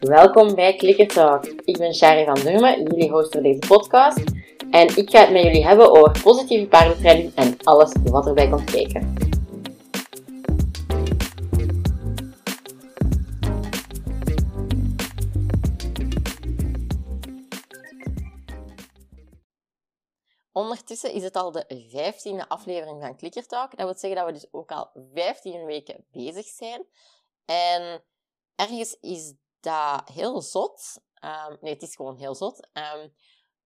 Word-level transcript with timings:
Welkom 0.00 0.54
bij 0.54 0.76
Clicker 0.76 1.06
Talk. 1.06 1.46
Ik 1.64 1.78
ben 1.78 1.94
Shari 1.94 2.24
van 2.24 2.34
Durmen, 2.34 2.82
jullie 2.82 3.10
host 3.10 3.42
deze 3.42 3.58
podcast. 3.68 4.22
En 4.70 4.96
ik 4.96 5.10
ga 5.10 5.20
het 5.20 5.30
met 5.30 5.42
jullie 5.42 5.66
hebben 5.66 5.90
over 5.90 6.22
positieve 6.22 6.66
paardentraining 6.66 7.32
en 7.34 7.56
alles 7.62 7.92
wat 8.04 8.26
erbij 8.26 8.48
komt 8.48 8.70
kijken. 8.70 9.23
Is 21.02 21.22
het 21.22 21.36
al 21.36 21.52
de 21.52 21.86
vijftiende 21.90 22.48
aflevering 22.48 23.02
van 23.02 23.16
Clicker 23.16 23.46
Talk. 23.46 23.76
Dat 23.76 23.86
wil 23.86 23.98
zeggen 23.98 24.14
dat 24.14 24.26
we 24.26 24.32
dus 24.32 24.52
ook 24.52 24.72
al 24.72 24.90
15 25.14 25.64
weken 25.64 26.06
bezig 26.10 26.46
zijn. 26.46 26.86
En 27.44 28.04
ergens 28.54 28.96
is 29.00 29.34
dat 29.60 30.08
heel 30.08 30.42
zot. 30.42 31.00
Um, 31.24 31.58
nee, 31.60 31.72
het 31.72 31.82
is 31.82 31.96
gewoon 31.96 32.16
heel 32.16 32.34
zot. 32.34 32.68
Um, 32.72 33.14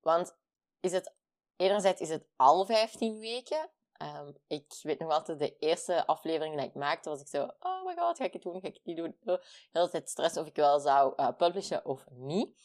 want 0.00 0.36
is 0.80 0.92
het, 0.92 1.14
enerzijds 1.56 2.00
is 2.00 2.08
het 2.08 2.26
al 2.36 2.66
15 2.66 3.18
weken. 3.18 3.70
Um, 4.02 4.36
ik 4.46 4.78
weet 4.82 4.98
nog 4.98 5.10
altijd 5.10 5.38
de 5.38 5.56
eerste 5.58 6.06
aflevering 6.06 6.56
die 6.56 6.66
ik 6.66 6.74
maakte, 6.74 7.08
was 7.08 7.20
ik 7.20 7.28
zo, 7.28 7.50
oh 7.60 7.84
my 7.84 7.94
god, 7.96 8.16
ga 8.16 8.24
ik 8.24 8.32
het 8.32 8.42
doen, 8.42 8.60
ga 8.60 8.66
ik 8.66 8.74
het 8.74 8.84
niet 8.84 8.96
doen? 8.96 9.16
De 9.20 9.44
hele 9.72 9.90
tijd 9.90 10.08
stress 10.08 10.36
of 10.36 10.46
ik 10.46 10.56
wel 10.56 10.80
zou 10.80 11.12
uh, 11.16 11.28
publishen 11.36 11.84
of 11.84 12.04
niet. 12.10 12.58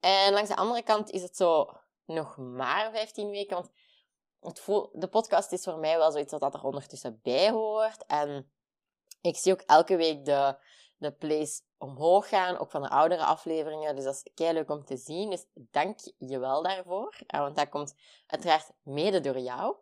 En 0.00 0.32
langs 0.32 0.48
de 0.48 0.56
andere 0.56 0.82
kant 0.82 1.10
is 1.10 1.22
het 1.22 1.36
zo 1.36 1.70
nog 2.06 2.36
maar 2.36 2.90
15 2.92 3.30
weken, 3.30 3.56
want 3.56 3.70
de 4.92 5.08
podcast 5.08 5.52
is 5.52 5.62
voor 5.62 5.78
mij 5.78 5.96
wel 5.96 6.12
zoiets 6.12 6.38
dat 6.38 6.54
er 6.54 6.64
ondertussen 6.64 7.20
bij 7.22 7.50
hoort. 7.50 8.04
En 8.06 8.52
ik 9.20 9.36
zie 9.36 9.52
ook 9.52 9.60
elke 9.60 9.96
week 9.96 10.24
de, 10.24 10.56
de 10.96 11.12
plays 11.12 11.62
omhoog 11.78 12.28
gaan, 12.28 12.58
ook 12.58 12.70
van 12.70 12.82
de 12.82 12.88
oudere 12.88 13.24
afleveringen. 13.24 13.96
Dus 13.96 14.04
dat 14.04 14.14
is 14.14 14.32
kei 14.34 14.52
leuk 14.52 14.70
om 14.70 14.84
te 14.84 14.96
zien. 14.96 15.30
Dus 15.30 15.46
dank 15.54 15.98
je 16.18 16.38
wel 16.38 16.62
daarvoor. 16.62 17.18
Want 17.26 17.56
dat 17.56 17.68
komt 17.68 17.94
uiteraard 18.26 18.70
mede 18.82 19.20
door 19.20 19.38
jou. 19.38 19.76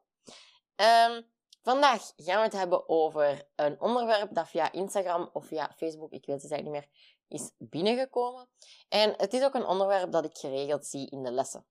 Um, 0.76 1.30
vandaag 1.62 2.12
gaan 2.16 2.36
we 2.36 2.42
het 2.42 2.52
hebben 2.52 2.88
over 2.88 3.48
een 3.56 3.80
onderwerp 3.80 4.34
dat 4.34 4.48
via 4.48 4.72
Instagram 4.72 5.30
of 5.32 5.46
via 5.46 5.74
Facebook, 5.76 6.12
ik 6.12 6.26
weet 6.26 6.42
het 6.42 6.52
eigenlijk 6.52 6.84
niet 6.84 6.90
meer, 6.90 7.40
is 7.40 7.52
binnengekomen. 7.58 8.48
En 8.88 9.14
het 9.16 9.32
is 9.32 9.42
ook 9.42 9.54
een 9.54 9.66
onderwerp 9.66 10.12
dat 10.12 10.24
ik 10.24 10.38
geregeld 10.38 10.86
zie 10.86 11.10
in 11.10 11.22
de 11.22 11.30
lessen. 11.30 11.66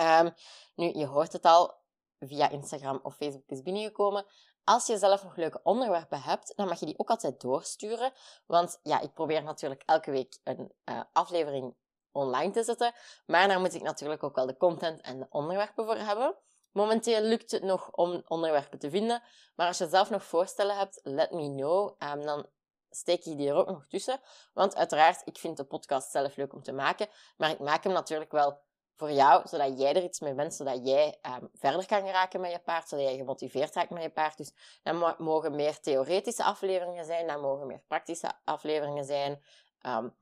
Um, 0.00 0.34
nu, 0.74 0.92
je 0.94 1.06
hoort 1.06 1.32
het 1.32 1.44
al, 1.44 1.74
via 2.18 2.48
Instagram 2.48 3.00
of 3.02 3.14
Facebook 3.14 3.48
is 3.48 3.62
binnengekomen. 3.62 4.26
Als 4.64 4.86
je 4.86 4.98
zelf 4.98 5.22
nog 5.22 5.36
leuke 5.36 5.60
onderwerpen 5.62 6.22
hebt, 6.22 6.52
dan 6.56 6.68
mag 6.68 6.80
je 6.80 6.86
die 6.86 6.98
ook 6.98 7.10
altijd 7.10 7.40
doorsturen. 7.40 8.12
Want 8.46 8.80
ja, 8.82 9.00
ik 9.00 9.12
probeer 9.12 9.42
natuurlijk 9.42 9.82
elke 9.86 10.10
week 10.10 10.38
een 10.44 10.72
uh, 10.84 11.00
aflevering 11.12 11.74
online 12.12 12.52
te 12.52 12.62
zetten. 12.62 12.92
Maar 13.26 13.48
daar 13.48 13.60
moet 13.60 13.74
ik 13.74 13.82
natuurlijk 13.82 14.22
ook 14.22 14.34
wel 14.36 14.46
de 14.46 14.56
content 14.56 15.00
en 15.00 15.18
de 15.18 15.26
onderwerpen 15.30 15.84
voor 15.84 15.96
hebben. 15.96 16.36
Momenteel 16.72 17.20
lukt 17.20 17.50
het 17.50 17.62
nog 17.62 17.90
om 17.90 18.22
onderwerpen 18.26 18.78
te 18.78 18.90
vinden. 18.90 19.22
Maar 19.54 19.66
als 19.66 19.78
je 19.78 19.88
zelf 19.88 20.10
nog 20.10 20.24
voorstellen 20.24 20.76
hebt, 20.76 21.00
let 21.02 21.30
me 21.30 21.50
know. 21.50 22.02
Um, 22.02 22.24
dan 22.24 22.46
steek 22.90 23.22
je 23.22 23.34
die 23.34 23.48
er 23.48 23.54
ook 23.54 23.68
nog 23.68 23.86
tussen. 23.86 24.20
Want 24.52 24.76
uiteraard, 24.76 25.22
ik 25.24 25.38
vind 25.38 25.56
de 25.56 25.64
podcast 25.64 26.10
zelf 26.10 26.36
leuk 26.36 26.52
om 26.52 26.62
te 26.62 26.72
maken. 26.72 27.08
Maar 27.36 27.50
ik 27.50 27.58
maak 27.58 27.84
hem 27.84 27.92
natuurlijk 27.92 28.32
wel 28.32 28.66
voor 28.98 29.12
jou, 29.12 29.48
zodat 29.48 29.78
jij 29.78 29.94
er 29.94 30.02
iets 30.02 30.20
mee 30.20 30.34
bent, 30.34 30.54
zodat 30.54 30.86
jij 30.86 31.18
um, 31.22 31.50
verder 31.54 31.86
kan 31.86 32.06
geraken 32.06 32.40
met 32.40 32.50
je 32.50 32.58
paard, 32.58 32.88
zodat 32.88 33.06
jij 33.06 33.16
gemotiveerd 33.16 33.74
raakt 33.74 33.90
met 33.90 34.02
je 34.02 34.10
paard. 34.10 34.36
Dus 34.36 34.52
dat 34.82 35.18
mogen 35.18 35.54
meer 35.54 35.80
theoretische 35.80 36.44
afleveringen 36.44 37.04
zijn, 37.04 37.26
dat 37.26 37.40
mogen 37.40 37.66
meer 37.66 37.82
praktische 37.86 38.32
afleveringen 38.44 39.04
zijn, 39.04 39.42
um, 39.82 40.16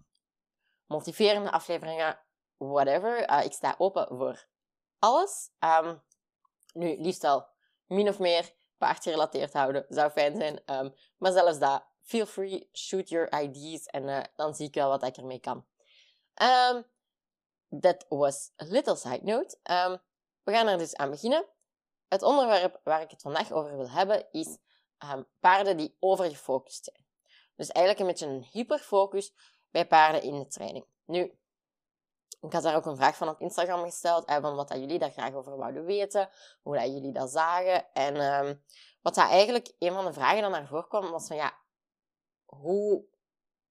motiverende 0.86 1.50
afleveringen, 1.50 2.19
whatever. 2.56 3.30
Uh, 3.30 3.44
ik 3.44 3.52
sta 3.52 3.74
open 3.78 4.06
voor 4.08 4.47
alles. 4.98 5.50
Um, 5.60 6.03
nu, 6.72 6.97
liefst 7.00 7.25
al 7.25 7.47
min 7.86 8.09
of 8.09 8.19
meer 8.19 8.54
paardgerelateerd 8.78 9.53
houden, 9.53 9.84
zou 9.88 10.10
fijn 10.10 10.36
zijn. 10.36 10.62
maar 11.16 11.32
zelfs 11.32 11.59
dat, 11.59 11.84
feel 12.03 12.26
free, 12.26 12.69
shoot 12.72 13.09
your 13.09 13.42
ideas 13.42 13.86
en 13.86 14.09
uh, 14.09 14.20
dan 14.34 14.54
zie 14.54 14.66
ik 14.66 14.75
wel 14.75 14.88
wat 14.88 15.03
ik 15.03 15.16
ermee 15.16 15.41
kan. 15.41 15.66
That 17.81 18.06
was 18.09 18.50
a 18.62 18.65
little 18.65 18.97
side 18.97 19.21
note. 19.22 19.59
Um, 19.71 19.99
we 20.43 20.53
gaan 20.53 20.66
er 20.66 20.78
dus 20.78 20.97
aan 20.97 21.10
beginnen. 21.10 21.47
Het 22.09 22.22
onderwerp 22.22 22.81
waar 22.84 23.00
ik 23.00 23.10
het 23.10 23.22
vandaag 23.22 23.53
over 23.53 23.77
wil 23.77 23.91
hebben 23.91 24.27
is 24.32 24.59
um, 25.12 25.27
paarden 25.41 25.77
die 25.77 25.97
overgefocust 26.00 26.84
zijn. 26.84 27.06
Dus 27.56 27.69
eigenlijk 27.69 28.00
een 28.04 28.12
beetje 28.12 28.34
een 28.34 28.49
hyperfocus 28.53 29.32
bij 29.71 29.87
paarden 29.87 30.22
in 30.22 30.38
de 30.38 30.47
training. 30.47 30.87
Nu, 31.04 31.38
ik 32.41 32.53
had 32.53 32.62
daar 32.62 32.77
ook 32.77 32.87
een 32.87 32.97
vraag 32.97 33.16
van 33.16 33.28
op 33.28 33.41
Instagram 33.41 33.84
gesteld, 33.84 34.25
eh, 34.25 34.41
van 34.41 34.54
wat 34.54 34.69
dat 34.69 34.78
jullie 34.78 34.98
daar 34.98 35.10
graag 35.10 35.34
over 35.34 35.56
wouden 35.56 35.84
weten, 35.84 36.31
hoe 36.62 36.77
dat 36.77 36.87
jullie 36.87 37.12
dat 37.12 37.31
zagen. 37.31 37.93
En 37.93 38.16
um, 38.16 38.62
wat 39.03 39.15
dat 39.15 39.28
eigenlijk, 39.28 39.72
een 39.78 39.93
van 39.93 40.04
de 40.04 40.12
vragen 40.12 40.43
dan 40.43 40.50
naar 40.50 40.66
voren 40.66 40.88
kwam, 40.88 41.10
was 41.10 41.27
van 41.27 41.37
ja, 41.37 41.59
hoe 42.44 43.04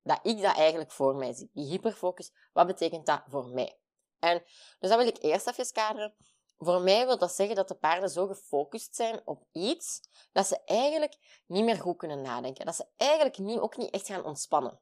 dat 0.01 0.19
ik 0.23 0.41
dat 0.41 0.55
eigenlijk 0.55 0.91
voor 0.91 1.15
mij 1.15 1.33
zie. 1.33 1.49
Die 1.53 1.65
hyperfocus, 1.65 2.33
wat 2.53 2.67
betekent 2.67 3.05
dat 3.05 3.23
voor 3.27 3.47
mij? 3.47 3.79
En 4.19 4.43
dus 4.79 4.89
dat 4.89 4.97
wil 4.97 5.07
ik 5.07 5.23
eerst 5.23 5.47
even 5.47 5.71
kaderen. 5.71 6.15
Voor 6.57 6.81
mij 6.81 7.05
wil 7.05 7.17
dat 7.17 7.35
zeggen 7.35 7.55
dat 7.55 7.67
de 7.67 7.75
paarden 7.75 8.09
zo 8.09 8.27
gefocust 8.27 8.95
zijn 8.95 9.21
op 9.25 9.43
iets 9.51 10.01
dat 10.31 10.47
ze 10.47 10.61
eigenlijk 10.65 11.43
niet 11.45 11.63
meer 11.63 11.81
goed 11.81 11.97
kunnen 11.97 12.21
nadenken. 12.21 12.65
Dat 12.65 12.75
ze 12.75 12.85
eigenlijk 12.97 13.37
niet, 13.37 13.59
ook 13.59 13.77
niet 13.77 13.89
echt 13.89 14.07
gaan 14.07 14.25
ontspannen. 14.25 14.79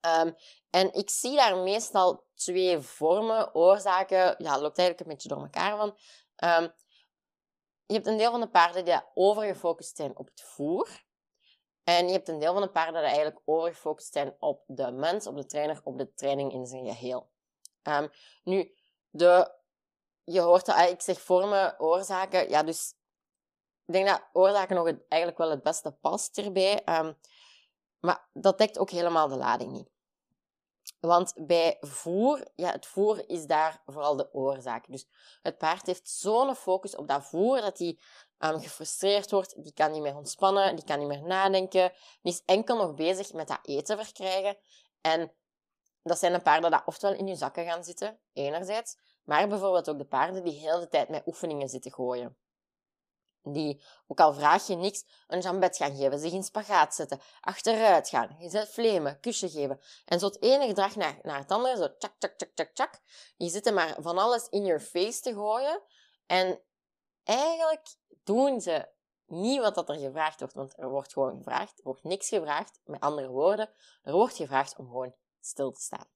Um, 0.00 0.36
en 0.70 0.92
ik 0.92 1.10
zie 1.10 1.36
daar 1.36 1.56
meestal 1.56 2.24
twee 2.34 2.78
vormen, 2.78 3.54
oorzaken. 3.54 4.16
Ja, 4.16 4.52
het 4.52 4.60
loopt 4.60 4.78
eigenlijk 4.78 5.00
een 5.00 5.06
beetje 5.06 5.28
door 5.28 5.42
elkaar 5.42 5.76
van. 5.76 5.88
Um, 6.62 6.72
je 7.86 7.94
hebt 7.94 8.06
een 8.06 8.16
deel 8.16 8.30
van 8.30 8.40
de 8.40 8.48
paarden 8.48 8.84
die 8.84 9.00
overgefocust 9.14 9.96
zijn 9.96 10.16
op 10.16 10.26
het 10.26 10.40
voer. 10.40 11.06
En 11.84 12.06
je 12.06 12.12
hebt 12.12 12.28
een 12.28 12.38
deel 12.38 12.52
van 12.52 12.62
de 12.62 12.70
paarden 12.70 13.00
die 13.00 13.10
eigenlijk 13.10 13.40
overgefocust 13.44 14.12
zijn 14.12 14.36
op 14.38 14.62
de 14.66 14.90
mens, 14.90 15.26
op 15.26 15.36
de 15.36 15.46
trainer, 15.46 15.80
op 15.84 15.98
de 15.98 16.14
training 16.14 16.52
in 16.52 16.66
zijn 16.66 16.86
geheel. 16.86 17.30
Um, 17.88 18.10
nu, 18.44 18.74
de, 19.10 19.54
je 20.24 20.40
hoort 20.40 20.66
dat, 20.66 20.76
ah, 20.76 20.88
ik 20.88 21.00
zeg 21.00 21.20
vormen, 21.20 21.80
oorzaken. 21.80 22.48
Ja, 22.48 22.62
dus 22.62 22.94
ik 23.86 23.92
denk 23.92 24.06
dat 24.06 24.28
oorzaken 24.32 24.76
nog 24.76 24.86
het, 24.86 25.04
eigenlijk 25.08 25.40
wel 25.40 25.50
het 25.50 25.62
beste 25.62 25.92
past 25.92 26.38
erbij. 26.38 26.82
Um, 26.84 27.18
maar 28.00 28.28
dat 28.32 28.58
dekt 28.58 28.78
ook 28.78 28.90
helemaal 28.90 29.28
de 29.28 29.36
lading 29.36 29.72
niet. 29.72 29.90
Want 31.00 31.32
bij 31.36 31.76
voer, 31.80 32.48
ja, 32.54 32.70
het 32.70 32.86
voer 32.86 33.28
is 33.28 33.46
daar 33.46 33.82
vooral 33.86 34.16
de 34.16 34.32
oorzaak. 34.32 34.84
Dus 34.88 35.06
het 35.42 35.58
paard 35.58 35.86
heeft 35.86 36.08
zo'n 36.08 36.54
focus 36.54 36.96
op 36.96 37.08
dat 37.08 37.24
voer 37.24 37.60
dat 37.60 37.78
hij 37.78 37.98
um, 38.38 38.60
gefrustreerd 38.60 39.30
wordt. 39.30 39.62
Die 39.62 39.72
kan 39.72 39.92
niet 39.92 40.02
meer 40.02 40.16
ontspannen, 40.16 40.76
die 40.76 40.84
kan 40.84 40.98
niet 40.98 41.08
meer 41.08 41.22
nadenken. 41.22 41.92
Die 42.22 42.32
is 42.32 42.42
enkel 42.44 42.76
nog 42.76 42.94
bezig 42.94 43.32
met 43.32 43.48
dat 43.48 43.58
eten 43.62 44.04
verkrijgen. 44.04 44.56
En 45.00 45.32
dat 46.02 46.18
zijn 46.18 46.32
de 46.32 46.40
paarden 46.40 46.70
die 46.70 46.80
ofwel 46.84 47.12
in 47.12 47.26
je 47.26 47.36
zakken 47.36 47.64
gaan 47.64 47.84
zitten, 47.84 48.20
enerzijds, 48.32 48.96
maar 49.24 49.48
bijvoorbeeld 49.48 49.88
ook 49.88 49.98
de 49.98 50.04
paarden 50.04 50.44
die 50.44 50.60
heel 50.60 50.80
de 50.80 50.88
tijd 50.88 51.08
met 51.08 51.26
oefeningen 51.26 51.68
zitten 51.68 51.92
gooien. 51.92 52.36
Die, 53.42 53.84
ook 54.06 54.20
al 54.20 54.34
vraag 54.34 54.66
je 54.66 54.74
niks, 54.76 55.04
een 55.26 55.40
jambet 55.40 55.76
gaan 55.76 55.96
geven, 55.96 56.18
zich 56.18 56.32
in 56.32 56.42
spagaat 56.42 56.94
zetten, 56.94 57.20
achteruit 57.40 58.08
gaan, 58.08 58.36
je 58.38 58.48
zet 58.48 58.68
flemen, 58.68 59.20
kusje 59.20 59.50
geven. 59.50 59.80
En 60.04 60.18
zo 60.18 60.26
het 60.26 60.42
ene 60.42 60.66
gedrag 60.66 60.96
naar, 60.96 61.18
naar 61.22 61.38
het 61.38 61.50
andere, 61.50 61.76
zo 61.76 61.96
tjak, 61.96 62.14
tjak, 62.18 62.50
tjak, 62.54 62.70
tjak. 62.74 63.00
Die 63.36 63.50
zitten 63.50 63.74
maar 63.74 63.96
van 63.98 64.18
alles 64.18 64.48
in 64.48 64.64
your 64.64 64.80
face 64.80 65.20
te 65.20 65.32
gooien. 65.32 65.82
En 66.26 66.60
eigenlijk 67.24 67.96
doen 68.24 68.60
ze 68.60 68.88
niet 69.26 69.60
wat 69.60 69.74
dat 69.74 69.88
er 69.88 69.98
gevraagd 69.98 70.40
wordt, 70.40 70.54
want 70.54 70.78
er 70.78 70.88
wordt 70.88 71.12
gewoon 71.12 71.36
gevraagd, 71.36 71.78
er 71.78 71.84
wordt 71.84 72.02
niks 72.02 72.28
gevraagd. 72.28 72.80
Met 72.84 73.00
andere 73.00 73.28
woorden, 73.28 73.70
er 74.02 74.12
wordt 74.12 74.36
gevraagd 74.36 74.76
om 74.76 74.86
gewoon 74.86 75.14
stil 75.48 75.72
te 75.72 75.80
staan. 75.80 76.06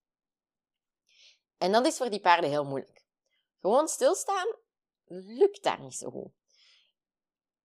En 1.58 1.73
dat 1.73 1.87
is 1.87 1.96
voor 1.96 2.11
die 2.11 2.20
paarden 2.20 2.50
heel 2.50 2.64
moeilijk. 2.64 3.05
Gewoon 3.61 3.88
stilstaan 3.88 4.56
lukt 5.14 5.62
daar 5.62 5.81
niet 5.81 5.94
zo 5.94 6.11
goed. 6.11 6.32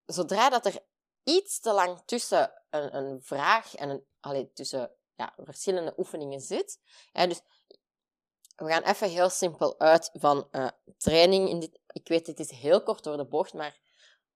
Zodra 0.06 0.50
dat 0.50 0.66
er 0.66 0.80
iets 1.24 1.60
te 1.60 1.74
lang 1.74 2.02
tussen 2.06 2.64
een, 2.70 2.96
een 2.96 3.22
vraag 3.22 3.76
en 3.76 3.90
een, 3.90 4.06
allee, 4.20 4.52
tussen 4.54 4.92
ja, 5.16 5.34
verschillende 5.38 5.94
oefeningen 5.98 6.40
zit. 6.40 6.80
Ja, 7.12 7.28
dus 7.28 7.42
we 8.56 8.68
gaan 8.68 8.84
even 8.84 9.10
heel 9.10 9.30
simpel 9.30 9.80
uit 9.80 10.10
van 10.14 10.48
uh, 10.52 10.68
training. 10.98 11.50
In 11.50 11.60
dit, 11.60 11.80
ik 11.88 12.08
weet, 12.08 12.28
het 12.28 12.40
is 12.40 12.52
heel 12.52 12.84
kort 12.84 13.04
door 13.04 13.18
de 13.18 13.26
bocht, 13.26 13.54
maar 13.54 13.80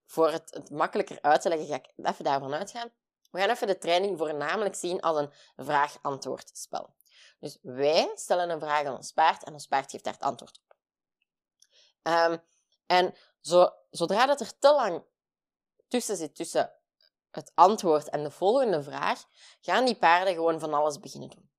voor 0.05 0.31
het, 0.31 0.53
het 0.53 0.69
makkelijker 0.69 1.21
uit 1.21 1.41
te 1.41 1.49
leggen 1.49 1.67
ga 1.67 1.75
ik 1.75 1.91
even 1.95 2.23
daarvan 2.23 2.53
uitgaan. 2.53 2.91
We 3.31 3.39
gaan 3.39 3.49
even 3.49 3.67
de 3.67 3.77
training 3.77 4.17
voornamelijk 4.17 4.75
zien 4.75 5.01
als 5.01 5.17
een 5.17 5.33
vraag-antwoord 5.65 6.49
spel. 6.53 6.95
Dus 7.39 7.57
wij 7.61 8.11
stellen 8.15 8.49
een 8.49 8.59
vraag 8.59 8.85
aan 8.85 8.95
ons 8.95 9.11
paard 9.11 9.43
en 9.43 9.53
ons 9.53 9.67
paard 9.67 9.91
geeft 9.91 10.03
daar 10.03 10.13
het 10.13 10.21
antwoord 10.21 10.59
op. 10.63 10.75
Um, 12.03 12.41
en 12.85 13.13
zo, 13.41 13.69
zodra 13.89 14.25
dat 14.25 14.39
er 14.39 14.57
te 14.59 14.73
lang 14.73 15.03
tussen 15.87 16.17
zit, 16.17 16.35
tussen 16.35 16.73
het 17.31 17.51
antwoord 17.55 18.09
en 18.09 18.23
de 18.23 18.31
volgende 18.31 18.83
vraag 18.83 19.23
gaan 19.61 19.85
die 19.85 19.95
paarden 19.95 20.33
gewoon 20.33 20.59
van 20.59 20.73
alles 20.73 20.99
beginnen 20.99 21.29
doen. 21.29 21.49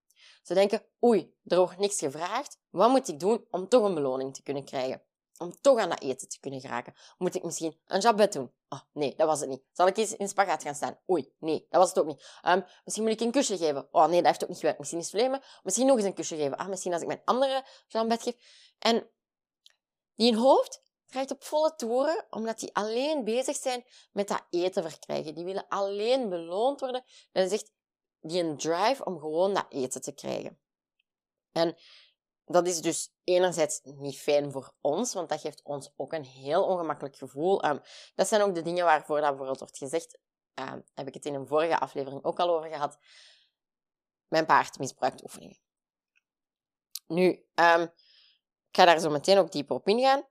Ze 0.42 0.54
denken, 0.54 0.82
oei, 1.04 1.36
er 1.44 1.56
wordt 1.56 1.78
niks 1.78 1.98
gevraagd. 1.98 2.58
Wat 2.70 2.90
moet 2.90 3.08
ik 3.08 3.20
doen 3.20 3.46
om 3.50 3.68
toch 3.68 3.82
een 3.82 3.94
beloning 3.94 4.34
te 4.34 4.42
kunnen 4.42 4.64
krijgen? 4.64 5.02
Om 5.38 5.60
toch 5.60 5.78
aan 5.78 5.88
dat 5.88 6.00
eten 6.00 6.28
te 6.28 6.40
kunnen 6.40 6.60
geraken? 6.60 6.94
Moet 7.18 7.34
ik 7.34 7.42
misschien 7.42 7.80
een 7.86 8.00
jabet 8.00 8.32
doen? 8.32 8.52
Oh, 8.72 8.80
nee, 8.92 9.14
dat 9.16 9.26
was 9.26 9.40
het 9.40 9.48
niet. 9.48 9.62
Zal 9.72 9.86
ik 9.86 9.96
eens 9.96 10.16
in 10.16 10.28
spagaat 10.28 10.62
gaan 10.62 10.74
staan? 10.74 10.98
Oei, 11.10 11.34
nee, 11.38 11.66
dat 11.70 11.80
was 11.80 11.88
het 11.88 11.98
ook 11.98 12.06
niet. 12.06 12.40
Um, 12.46 12.64
misschien 12.84 13.04
moet 13.04 13.12
ik 13.12 13.20
een 13.20 13.30
kusje 13.30 13.56
geven. 13.56 13.88
Oh, 13.90 14.06
nee, 14.06 14.16
dat 14.16 14.26
heeft 14.26 14.42
ook 14.42 14.48
niet 14.48 14.58
gewerkt. 14.58 14.78
Misschien 14.78 15.00
is 15.00 15.10
het 15.10 15.20
vlemen. 15.20 15.42
Misschien 15.62 15.86
nog 15.86 15.96
eens 15.96 16.06
een 16.06 16.14
kusje 16.14 16.36
geven. 16.36 16.56
Ah, 16.56 16.68
misschien 16.68 16.92
als 16.92 17.02
ik 17.02 17.08
mijn 17.08 17.22
andere 17.24 17.64
jambet 17.86 18.22
geef. 18.22 18.34
En 18.78 19.10
die 20.14 20.36
hoofd 20.36 20.82
draait 21.06 21.30
op 21.30 21.44
volle 21.44 21.74
toeren, 21.74 22.26
omdat 22.30 22.58
die 22.58 22.74
alleen 22.74 23.24
bezig 23.24 23.56
zijn 23.56 23.84
met 24.12 24.28
dat 24.28 24.46
eten 24.50 24.90
verkrijgen. 24.90 25.34
Die 25.34 25.44
willen 25.44 25.68
alleen 25.68 26.28
beloond 26.28 26.80
worden. 26.80 27.04
Dat 27.32 27.44
is 27.44 27.52
echt 27.52 27.72
die 28.20 28.42
een 28.42 28.56
drive 28.56 29.04
om 29.04 29.18
gewoon 29.18 29.54
dat 29.54 29.66
eten 29.68 30.02
te 30.02 30.12
krijgen. 30.12 30.58
En 31.52 31.76
dat 32.52 32.66
is 32.66 32.80
dus 32.80 33.12
enerzijds 33.24 33.80
niet 33.82 34.18
fijn 34.18 34.52
voor 34.52 34.74
ons, 34.80 35.12
want 35.12 35.28
dat 35.28 35.40
geeft 35.40 35.62
ons 35.62 35.92
ook 35.96 36.12
een 36.12 36.24
heel 36.24 36.64
ongemakkelijk 36.64 37.16
gevoel. 37.16 37.64
Um, 37.64 37.80
dat 38.14 38.28
zijn 38.28 38.42
ook 38.42 38.54
de 38.54 38.62
dingen 38.62 38.84
waarvoor 38.84 39.16
dat 39.16 39.28
bijvoorbeeld 39.28 39.58
wordt 39.58 39.78
gezegd, 39.78 40.18
uh, 40.60 40.72
heb 40.94 41.06
ik 41.06 41.14
het 41.14 41.24
in 41.24 41.34
een 41.34 41.46
vorige 41.46 41.78
aflevering 41.78 42.24
ook 42.24 42.38
al 42.38 42.56
over 42.56 42.68
gehad, 42.68 42.98
mijn 44.28 44.46
paard 44.46 44.78
misbruikt 44.78 45.22
oefeningen. 45.22 45.58
Nu, 47.06 47.46
um, 47.54 47.82
ik 48.68 48.78
ga 48.78 48.84
daar 48.84 49.00
zo 49.00 49.10
meteen 49.10 49.38
ook 49.38 49.52
dieper 49.52 49.76
op 49.76 49.88
ingaan. 49.88 50.26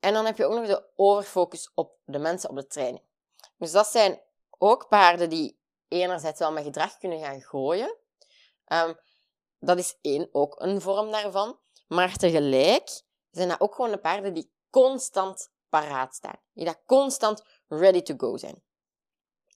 En 0.00 0.12
dan 0.12 0.24
heb 0.24 0.36
je 0.36 0.44
ook 0.44 0.54
nog 0.54 0.66
de 0.66 0.90
overfocus 0.96 1.70
op 1.74 1.98
de 2.04 2.18
mensen 2.18 2.50
op 2.50 2.56
de 2.56 2.66
training. 2.66 3.04
Dus 3.56 3.72
dat 3.72 3.86
zijn 3.86 4.22
ook 4.58 4.88
paarden 4.88 5.30
die 5.30 5.60
enerzijds 5.88 6.38
wel 6.38 6.52
met 6.52 6.64
gedrag 6.64 6.98
kunnen 6.98 7.20
gaan 7.20 7.40
gooien. 7.40 7.96
Um, 8.66 8.98
dat 9.60 9.78
is 9.78 9.98
één, 10.00 10.28
ook 10.32 10.60
een 10.60 10.80
vorm 10.80 11.10
daarvan. 11.10 11.58
Maar 11.86 12.16
tegelijk 12.16 13.02
zijn 13.30 13.48
dat 13.48 13.60
ook 13.60 13.74
gewoon 13.74 13.90
de 13.90 13.98
paarden 13.98 14.34
die 14.34 14.52
constant 14.70 15.52
paraat 15.68 16.14
staan. 16.14 16.40
Die 16.52 16.64
dat 16.64 16.82
constant 16.86 17.44
ready 17.68 18.02
to 18.02 18.14
go 18.16 18.36
zijn. 18.36 18.62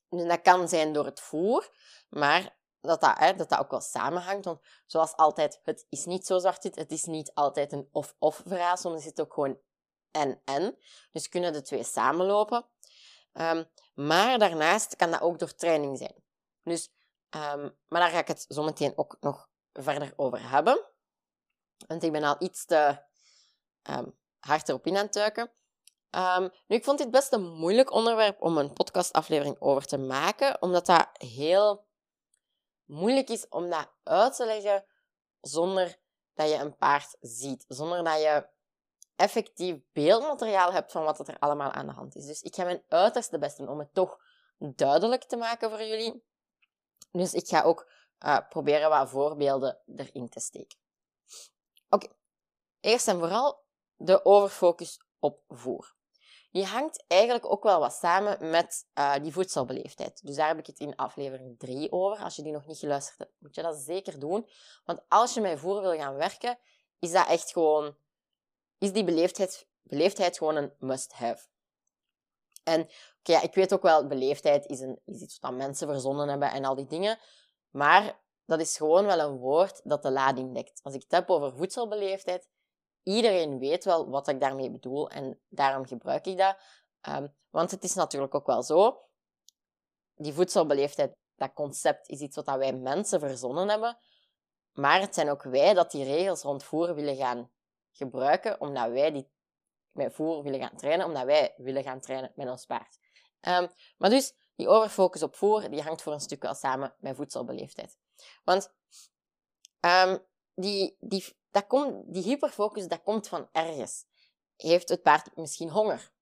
En 0.08 0.28
dat 0.28 0.42
kan 0.42 0.68
zijn 0.68 0.92
door 0.92 1.04
het 1.04 1.20
voer, 1.20 1.70
maar 2.08 2.56
dat 2.80 3.00
dat, 3.00 3.38
dat 3.38 3.58
ook 3.58 3.70
wel 3.70 3.80
samenhangt. 3.80 4.44
Want 4.44 4.60
zoals 4.86 5.16
altijd, 5.16 5.60
het 5.62 5.86
is 5.88 6.04
niet 6.04 6.26
zo 6.26 6.38
zwart-wit. 6.38 6.76
Het 6.76 6.92
is 6.92 7.04
niet 7.04 7.34
altijd 7.34 7.72
een 7.72 7.88
of-of 7.92 8.42
verhaal. 8.46 8.76
Soms 8.76 8.98
is 8.98 9.04
het 9.04 9.20
ook 9.20 9.32
gewoon 9.32 9.58
en-en. 10.10 10.78
Dus 11.12 11.28
kunnen 11.28 11.52
de 11.52 11.62
twee 11.62 11.84
samenlopen. 11.84 12.66
Um, 13.32 13.70
maar 13.94 14.38
daarnaast 14.38 14.96
kan 14.96 15.10
dat 15.10 15.20
ook 15.20 15.38
door 15.38 15.54
training 15.54 15.98
zijn. 15.98 16.14
Dus, 16.62 16.92
um, 17.30 17.76
maar 17.88 18.00
daar 18.00 18.10
ga 18.10 18.18
ik 18.18 18.28
het 18.28 18.44
zo 18.48 18.62
meteen 18.62 18.92
ook 18.96 19.16
nog 19.20 19.48
verder 19.82 20.12
over 20.16 20.50
hebben. 20.50 20.84
Want 21.86 22.02
ik 22.02 22.12
ben 22.12 22.22
al 22.22 22.36
iets 22.38 22.64
te 22.64 22.98
um, 23.90 24.18
hard 24.38 24.68
erop 24.68 24.86
in 24.86 24.96
aan 24.96 25.04
het 25.04 25.12
duiken. 25.12 25.50
Um, 26.10 26.50
nu, 26.66 26.76
ik 26.76 26.84
vond 26.84 26.98
dit 26.98 27.10
best 27.10 27.32
een 27.32 27.52
moeilijk 27.52 27.92
onderwerp 27.92 28.42
om 28.42 28.58
een 28.58 28.72
podcastaflevering 28.72 29.60
over 29.60 29.86
te 29.86 29.98
maken, 29.98 30.62
omdat 30.62 30.86
dat 30.86 31.08
heel 31.12 31.86
moeilijk 32.84 33.28
is 33.28 33.48
om 33.48 33.70
dat 33.70 33.90
uit 34.02 34.36
te 34.36 34.46
leggen 34.46 34.84
zonder 35.40 35.96
dat 36.34 36.48
je 36.48 36.54
een 36.54 36.76
paard 36.76 37.16
ziet, 37.20 37.64
zonder 37.68 38.04
dat 38.04 38.20
je 38.20 38.46
effectief 39.16 39.76
beeldmateriaal 39.92 40.72
hebt 40.72 40.92
van 40.92 41.04
wat 41.04 41.28
er 41.28 41.38
allemaal 41.38 41.70
aan 41.70 41.86
de 41.86 41.92
hand 41.92 42.16
is. 42.16 42.26
Dus 42.26 42.42
ik 42.42 42.54
ga 42.54 42.64
mijn 42.64 42.82
uiterste 42.88 43.38
best 43.38 43.56
doen 43.56 43.68
om 43.68 43.78
het 43.78 43.94
toch 43.94 44.18
duidelijk 44.58 45.24
te 45.24 45.36
maken 45.36 45.70
voor 45.70 45.82
jullie. 45.82 46.24
Dus 47.12 47.34
ik 47.34 47.48
ga 47.48 47.62
ook 47.62 47.90
uh, 48.20 48.38
proberen 48.48 48.88
wat 48.90 49.10
voorbeelden 49.10 49.78
erin 49.96 50.28
te 50.28 50.40
steken. 50.40 50.78
Oké, 51.88 52.08
eerst 52.80 53.08
en 53.08 53.18
vooral 53.18 53.64
de 53.96 54.24
overfocus 54.24 55.00
op 55.18 55.42
voer. 55.48 55.94
Die 56.50 56.64
hangt 56.64 57.04
eigenlijk 57.06 57.50
ook 57.50 57.62
wel 57.62 57.80
wat 57.80 57.92
samen 57.92 58.50
met 58.50 58.86
uh, 58.98 59.14
die 59.22 59.32
voedselbeleefdheid. 59.32 60.26
Dus 60.26 60.36
daar 60.36 60.48
heb 60.48 60.58
ik 60.58 60.66
het 60.66 60.78
in 60.78 60.96
aflevering 60.96 61.58
3 61.58 61.92
over. 61.92 62.24
Als 62.24 62.36
je 62.36 62.42
die 62.42 62.52
nog 62.52 62.66
niet 62.66 62.78
geluisterd 62.78 63.18
hebt, 63.18 63.32
moet 63.38 63.54
je 63.54 63.62
dat 63.62 63.76
zeker 63.76 64.18
doen. 64.18 64.48
Want 64.84 65.00
als 65.08 65.34
je 65.34 65.40
met 65.40 65.58
voer 65.58 65.80
wil 65.80 65.96
gaan 65.96 66.14
werken, 66.14 66.58
is 66.98 67.12
dat 67.12 67.28
echt 67.28 67.52
gewoon... 67.52 67.96
Is 68.78 68.92
die 68.92 69.04
beleefdheid, 69.04 69.68
beleefdheid 69.82 70.38
gewoon 70.38 70.56
een 70.56 70.72
must-have. 70.78 71.46
En 72.64 72.88
ja, 73.22 73.42
ik 73.42 73.54
weet 73.54 73.72
ook 73.72 73.82
wel, 73.82 74.06
beleefdheid 74.06 74.66
is, 74.66 74.80
een, 74.80 75.00
is 75.04 75.20
iets 75.20 75.38
wat 75.38 75.52
mensen 75.52 75.88
verzonnen 75.88 76.28
hebben 76.28 76.50
en 76.50 76.64
al 76.64 76.74
die 76.74 76.86
dingen. 76.86 77.18
Maar 77.74 78.20
dat 78.44 78.60
is 78.60 78.76
gewoon 78.76 79.04
wel 79.04 79.18
een 79.18 79.36
woord 79.36 79.80
dat 79.84 80.02
de 80.02 80.10
lading 80.10 80.54
dekt. 80.54 80.80
Als 80.82 80.94
ik 80.94 81.02
het 81.02 81.10
heb 81.10 81.30
over 81.30 81.56
voedselbeleefdheid, 81.56 82.48
iedereen 83.02 83.58
weet 83.58 83.84
wel 83.84 84.10
wat 84.10 84.28
ik 84.28 84.40
daarmee 84.40 84.70
bedoel 84.70 85.10
en 85.10 85.40
daarom 85.48 85.86
gebruik 85.86 86.26
ik 86.26 86.38
dat. 86.38 86.56
Um, 87.08 87.34
want 87.50 87.70
het 87.70 87.84
is 87.84 87.94
natuurlijk 87.94 88.34
ook 88.34 88.46
wel 88.46 88.62
zo, 88.62 89.00
die 90.14 90.32
voedselbeleefdheid, 90.32 91.16
dat 91.34 91.52
concept 91.52 92.08
is 92.08 92.20
iets 92.20 92.36
wat 92.36 92.56
wij 92.56 92.72
mensen 92.72 93.20
verzonnen 93.20 93.68
hebben, 93.68 93.98
maar 94.72 95.00
het 95.00 95.14
zijn 95.14 95.30
ook 95.30 95.42
wij 95.42 95.74
dat 95.74 95.90
die 95.90 96.04
regels 96.04 96.42
rond 96.42 96.64
voer 96.64 96.94
willen 96.94 97.16
gaan 97.16 97.50
gebruiken, 97.92 98.60
omdat 98.60 98.90
wij 98.90 99.12
die 99.12 99.32
met 99.90 100.14
voer 100.14 100.42
willen 100.42 100.60
gaan 100.60 100.76
trainen, 100.76 101.06
omdat 101.06 101.24
wij 101.24 101.54
willen 101.56 101.82
gaan 101.82 102.00
trainen 102.00 102.32
met 102.34 102.48
ons 102.48 102.66
paard. 102.66 102.98
Um, 103.40 103.68
maar 103.96 104.10
dus, 104.10 104.34
die 104.54 104.68
overfocus 104.68 105.22
op 105.22 105.34
voer, 105.34 105.70
die 105.70 105.82
hangt 105.82 106.02
voor 106.02 106.12
een 106.12 106.20
stuk 106.20 106.42
wel 106.42 106.54
samen 106.54 106.94
met 106.98 107.16
voedselbeleefdheid. 107.16 107.98
Want 108.44 108.74
um, 109.80 110.26
die, 110.54 110.96
die, 111.00 111.36
dat 111.50 111.70
die 112.06 112.22
hyperfocus 112.22 112.88
dat 112.88 113.02
komt 113.02 113.28
van 113.28 113.48
ergens. 113.52 114.04
Heeft 114.56 114.88
het 114.88 115.02
paard 115.02 115.36
misschien 115.36 115.70
honger? 115.70 116.12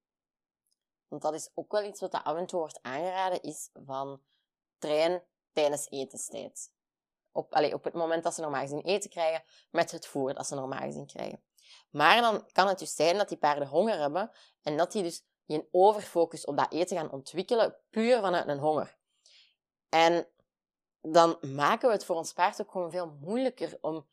Want 1.09 1.23
dat 1.23 1.35
is 1.35 1.51
ook 1.55 1.73
wel 1.73 1.85
iets 1.85 2.01
wat 2.01 2.13
af 2.13 2.37
en 2.37 2.47
toe 2.47 2.59
wordt 2.59 2.83
aangeraden, 2.83 3.43
is 3.43 3.71
van 3.73 4.23
train 4.79 5.23
tijdens 5.53 5.91
etenstijd. 5.91 6.73
Op, 7.33 7.55
allez, 7.55 7.73
op 7.73 7.85
het 7.85 7.95
moment 7.95 8.23
dat 8.23 8.35
ze 8.35 8.41
normaal 8.41 8.61
gezien 8.61 8.85
eten 8.85 9.11
krijgen, 9.11 9.45
met 9.71 9.91
het 9.91 10.07
voer 10.07 10.35
dat 10.35 10.47
ze 10.47 10.55
normaal 10.55 10.81
gezien 10.81 11.07
krijgen. 11.07 11.43
Maar 11.91 12.21
dan 12.21 12.51
kan 12.53 12.69
het 12.69 12.79
dus 12.79 12.95
zijn 12.95 13.17
dat 13.17 13.29
die 13.29 13.39
paarden 13.39 13.69
honger 13.69 13.99
hebben 13.99 14.31
en 14.63 14.77
dat 14.77 14.93
die 14.93 15.03
dus 15.03 15.25
een 15.47 15.69
overfocus 15.71 16.45
op 16.45 16.57
dat 16.57 16.73
eten 16.73 16.97
gaan 16.97 17.11
ontwikkelen, 17.11 17.77
puur 17.91 18.21
vanuit 18.21 18.49
een 18.49 18.59
honger. 18.59 18.97
En 19.89 20.29
dan 21.01 21.39
maken 21.41 21.89
we 21.89 21.95
het 21.95 22.05
voor 22.05 22.17
ons 22.17 22.33
paard 22.33 22.61
ook 22.61 22.71
gewoon 22.71 22.91
veel 22.91 23.17
moeilijker 23.21 23.79
om 23.81 24.07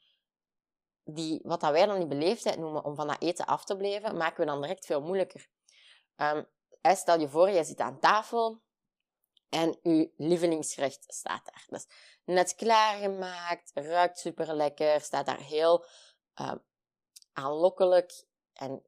die, 1.03 1.39
wat 1.43 1.61
dat 1.61 1.71
wij 1.71 1.85
dan 1.85 1.97
die 1.97 2.07
beleefdheid 2.07 2.57
noemen, 2.57 2.83
om 2.83 2.95
van 2.95 3.07
dat 3.07 3.21
eten 3.21 3.45
af 3.45 3.65
te 3.65 3.77
blijven, 3.77 4.17
maken 4.17 4.39
we 4.39 4.45
dan 4.45 4.61
direct 4.61 4.85
veel 4.85 5.01
moeilijker. 5.01 5.49
Um, 6.15 6.47
stel 6.81 7.19
je 7.19 7.29
voor, 7.29 7.49
je 7.49 7.63
zit 7.63 7.79
aan 7.79 7.99
tafel 7.99 8.61
en 9.49 9.79
je 9.81 10.13
lievelingsgerecht 10.17 11.03
staat 11.07 11.45
daar. 11.45 11.65
Dat 11.67 11.79
is 11.79 11.95
net 12.25 12.55
klaargemaakt, 12.55 13.71
ruikt 13.73 14.19
super 14.19 14.53
lekker, 14.53 15.01
staat 15.01 15.25
daar 15.25 15.41
heel 15.41 15.85
um, 16.41 16.63
aanlokkelijk 17.33 18.25
en 18.53 18.83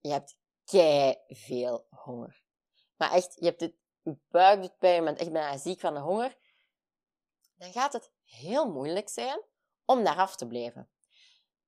je 0.00 0.10
hebt 0.10 0.36
kei 0.70 1.16
veel 1.28 1.86
honger. 1.90 2.42
Maar 2.96 3.12
echt, 3.12 3.36
je 3.38 3.44
hebt 3.44 3.60
het, 3.60 3.74
je 4.02 4.16
buik 4.28 4.60
doet 4.60 4.78
pijn, 4.78 4.94
je 4.94 5.02
bent 5.02 5.18
echt 5.18 5.32
bijna 5.32 5.56
ziek 5.56 5.80
van 5.80 5.94
de 5.94 6.00
honger. 6.00 6.36
Dan 7.54 7.72
gaat 7.72 7.92
het 7.92 8.12
heel 8.24 8.70
moeilijk 8.70 9.08
zijn 9.08 9.42
om 9.84 10.04
daar 10.04 10.16
af 10.16 10.36
te 10.36 10.46
blijven. 10.46 10.90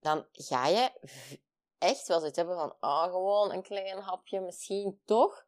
Dan 0.00 0.26
ga 0.32 0.66
je 0.66 0.92
echt 1.78 2.08
wel 2.08 2.18
zoiets 2.18 2.36
hebben 2.36 2.56
van, 2.56 2.76
oh, 2.80 3.02
gewoon 3.02 3.52
een 3.52 3.62
klein 3.62 3.98
hapje, 3.98 4.40
misschien 4.40 5.00
toch. 5.04 5.46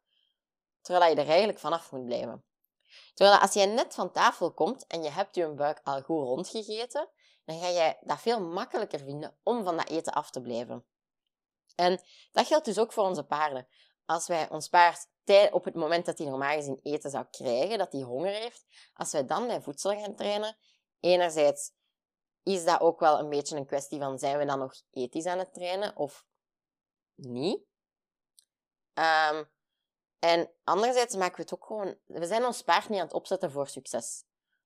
Terwijl 0.81 1.15
je 1.15 1.21
er 1.21 1.27
eigenlijk 1.27 1.59
vanaf 1.59 1.91
moet 1.91 2.05
blijven. 2.05 2.45
Terwijl 3.13 3.39
als 3.39 3.53
je 3.53 3.65
net 3.65 3.93
van 3.93 4.11
tafel 4.11 4.53
komt 4.53 4.87
en 4.87 5.03
je 5.03 5.09
hebt 5.09 5.35
je 5.35 5.53
buik 5.53 5.81
al 5.83 6.01
goed 6.01 6.23
rondgegeten, 6.23 7.09
dan 7.45 7.59
ga 7.59 7.67
je 7.67 7.97
dat 8.01 8.21
veel 8.21 8.41
makkelijker 8.41 8.99
vinden 8.99 9.37
om 9.43 9.63
van 9.63 9.77
dat 9.77 9.89
eten 9.89 10.13
af 10.13 10.31
te 10.31 10.41
blijven. 10.41 10.85
En 11.75 12.01
dat 12.31 12.47
geldt 12.47 12.65
dus 12.65 12.77
ook 12.79 12.93
voor 12.93 13.03
onze 13.03 13.23
paarden. 13.23 13.67
Als 14.05 14.27
wij 14.27 14.49
ons 14.49 14.67
paard 14.67 15.07
op 15.51 15.63
het 15.63 15.75
moment 15.75 16.05
dat 16.05 16.17
hij 16.17 16.27
normaal 16.27 16.55
gezien 16.55 16.79
eten 16.83 17.09
zou 17.09 17.25
krijgen, 17.31 17.77
dat 17.77 17.91
hij 17.91 18.01
honger 18.01 18.33
heeft, 18.33 18.65
als 18.93 19.11
wij 19.11 19.25
dan 19.25 19.45
met 19.45 19.63
voedsel 19.63 19.99
gaan 20.01 20.15
trainen, 20.15 20.57
enerzijds 20.99 21.71
is 22.43 22.65
dat 22.65 22.79
ook 22.79 22.99
wel 22.99 23.19
een 23.19 23.29
beetje 23.29 23.55
een 23.55 23.65
kwestie 23.65 23.99
van 23.99 24.19
zijn 24.19 24.37
we 24.37 24.45
dan 24.45 24.59
nog 24.59 24.73
ethisch 24.91 25.25
aan 25.25 25.37
het 25.37 25.53
trainen 25.53 25.95
of 25.95 26.25
niet. 27.15 27.61
Um, 28.93 29.51
en 30.19 30.51
anderzijds 30.63 31.15
maken 31.15 31.35
we 31.35 31.41
het 31.41 31.53
ook 31.53 31.65
gewoon... 31.65 31.97
We 32.05 32.25
zijn 32.25 32.45
ons 32.45 32.61
paard 32.61 32.89
niet 32.89 32.99
aan 32.99 33.05
het 33.05 33.15
opzetten 33.15 33.51
voor 33.51 33.67
succes. 33.67 34.23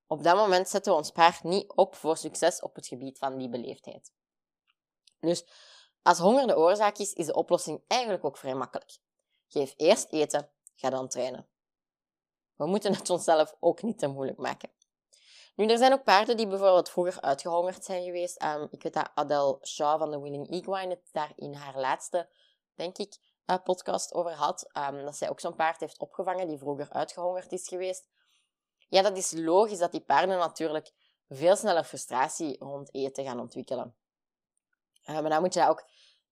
Op 0.07 0.23
dat 0.23 0.35
moment 0.35 0.69
zetten 0.69 0.91
we 0.91 0.97
ons 0.97 1.11
paard 1.11 1.43
niet 1.43 1.71
op 1.71 1.95
voor 1.95 2.17
succes 2.17 2.61
op 2.61 2.75
het 2.75 2.87
gebied 2.87 3.17
van 3.17 3.37
die 3.37 3.49
beleefdheid. 3.49 4.11
Dus 5.19 5.45
als 6.07 6.17
honger 6.17 6.47
de 6.47 6.57
oorzaak 6.57 6.97
is, 6.97 7.13
is 7.13 7.25
de 7.25 7.33
oplossing 7.33 7.81
eigenlijk 7.87 8.25
ook 8.25 8.37
vrij 8.37 8.55
makkelijk. 8.55 8.97
Geef 9.47 9.73
eerst 9.77 10.07
eten, 10.11 10.49
ga 10.75 10.89
dan 10.89 11.07
trainen. 11.07 11.47
we 12.55 12.65
moeten 12.65 12.95
het 12.95 13.09
onszelf 13.09 13.55
ook 13.59 13.81
niet 13.81 13.99
te 13.99 14.07
moeilijk 14.07 14.37
maken. 14.37 14.69
Nu, 15.55 15.65
er 15.65 15.77
zijn 15.77 15.93
ook 15.93 16.03
paarden 16.03 16.37
die 16.37 16.47
bijvoorbeeld 16.47 16.89
vroeger 16.89 17.21
uitgehongerd 17.21 17.83
zijn 17.83 18.03
geweest. 18.03 18.43
Um, 18.43 18.67
ik 18.71 18.83
weet 18.83 18.93
dat 18.93 19.11
Adele 19.13 19.59
Shaw 19.65 19.99
van 19.99 20.11
de 20.11 20.19
Willing 20.19 20.49
Equine 20.49 20.89
het 20.89 21.09
daar 21.11 21.31
in 21.35 21.53
haar 21.53 21.79
laatste, 21.79 22.29
denk 22.75 22.97
ik, 22.97 23.17
uh, 23.45 23.55
podcast 23.63 24.13
over 24.13 24.31
had. 24.31 24.69
Um, 24.77 25.05
dat 25.05 25.17
zij 25.17 25.29
ook 25.29 25.39
zo'n 25.39 25.55
paard 25.55 25.79
heeft 25.79 25.99
opgevangen 25.99 26.47
die 26.47 26.57
vroeger 26.57 26.89
uitgehongerd 26.89 27.51
is 27.51 27.67
geweest. 27.67 28.09
Ja, 28.89 29.01
dat 29.01 29.17
is 29.17 29.31
logisch 29.31 29.79
dat 29.79 29.91
die 29.91 30.01
paarden 30.01 30.37
natuurlijk 30.37 30.91
veel 31.29 31.55
sneller 31.55 31.83
frustratie 31.83 32.57
rond 32.59 32.93
eten 32.93 33.23
gaan 33.23 33.39
ontwikkelen. 33.39 33.95
Uh, 35.09 35.19
maar 35.19 35.29
dan 35.29 35.41
moet 35.41 35.53
je 35.53 35.59
dat 35.59 35.69
ook 35.69 35.85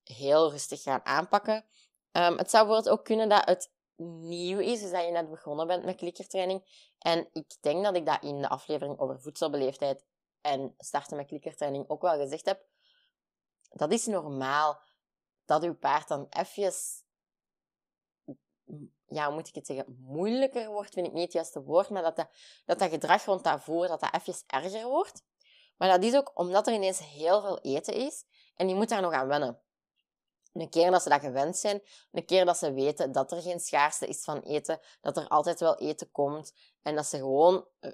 heel 0.04 0.52
rustig 0.52 0.82
gaan 0.82 1.06
aanpakken. 1.06 1.66
Um, 2.12 2.38
het 2.38 2.50
zou 2.50 2.66
bijvoorbeeld 2.66 2.90
ook 2.90 3.06
kunnen 3.06 3.30
dat 3.30 3.46
het 3.46 3.72
nieuw 3.98 4.60
is, 4.60 4.82
dus 4.82 4.92
dat 4.92 5.06
je 5.06 5.12
net 5.12 5.30
begonnen 5.30 5.68
bent 5.68 5.86
met 5.86 5.96
klikkertraining. 5.96 6.90
En 7.00 7.30
ik 7.34 7.56
denk 7.62 7.84
dat 7.84 7.96
ik 7.96 8.06
dat 8.06 8.24
in 8.24 8.42
de 8.42 8.50
aflevering 8.50 9.00
over 9.00 9.22
voedselbeleefdheid 9.22 10.06
en 10.42 10.76
starten 10.78 11.18
met 11.18 11.28
klikkertraining 11.28 11.90
ook 11.90 12.02
wel 12.02 12.18
gezegd 12.18 12.46
heb. 12.46 12.66
Dat 13.70 13.92
is 13.92 14.06
normaal 14.06 14.82
dat 15.46 15.64
uw 15.64 15.76
paard 15.76 16.08
dan 16.08 16.28
even, 16.30 16.74
ja, 19.06 19.26
hoe 19.26 19.34
moet 19.34 19.48
ik 19.48 19.56
het 19.56 19.66
zeggen, 19.66 19.98
moeilijker 20.00 20.68
wordt, 20.70 20.94
vind 20.94 21.08
ik 21.08 21.14
niet 21.14 21.24
het 21.24 21.34
juiste 21.34 21.64
woord, 21.64 21.90
maar 21.90 22.02
dat 22.02 22.16
dat, 22.16 22.30
dat, 22.80 22.90
gedrag 22.90 23.26
rond 23.26 23.44
dat 23.44 23.64
voer, 23.64 23.88
dat 23.88 24.00
dat 24.00 24.14
even 24.14 24.34
erger 24.48 24.88
wordt. 24.88 25.24
Maar 25.78 25.90
dat 25.90 26.04
is 26.04 26.16
ook 26.16 26.32
omdat 26.34 26.68
er 26.68 26.74
ineens 26.74 27.00
heel 27.00 27.42
veel 27.42 27.60
eten 27.60 27.94
is 27.94 28.26
en 28.56 28.68
die 28.68 28.76
moet 28.76 28.90
daar 28.90 29.02
nog 29.02 29.14
aan 29.14 29.28
wennen. 29.28 29.60
Een 30.54 30.70
keer 30.70 30.92
dat 30.92 31.04
ze 31.04 31.10
dat 31.10 31.22
gewend 31.22 31.58
zijn, 31.58 31.82
een 32.12 32.26
keer 32.26 32.46
dat 32.46 32.58
ze 32.58 32.74
weten 32.74 33.12
dat 33.12 33.32
er 33.32 33.42
geen 33.42 33.60
schaarste 33.60 34.08
is 34.08 34.24
van 34.24 34.40
eten, 34.40 34.80
dat 35.02 35.18
er 35.18 35.28
altijd 35.28 35.60
wel 35.60 35.78
eten 35.78 36.12
komt 36.12 36.54
en 36.82 36.96
dat 36.96 37.06
ze 37.06 37.18
gewoon 37.18 37.68
eh, 37.80 37.92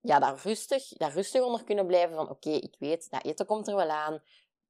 ja, 0.00 0.18
daar, 0.18 0.40
rustig, 0.42 0.88
daar 0.88 1.12
rustig 1.12 1.42
onder 1.42 1.64
kunnen 1.64 1.86
blijven 1.86 2.16
van 2.16 2.30
oké, 2.30 2.50
ik 2.50 2.76
weet, 2.78 3.10
dat 3.10 3.24
eten 3.24 3.46
komt 3.46 3.68
er 3.68 3.76
wel 3.76 3.90
aan, 3.90 4.22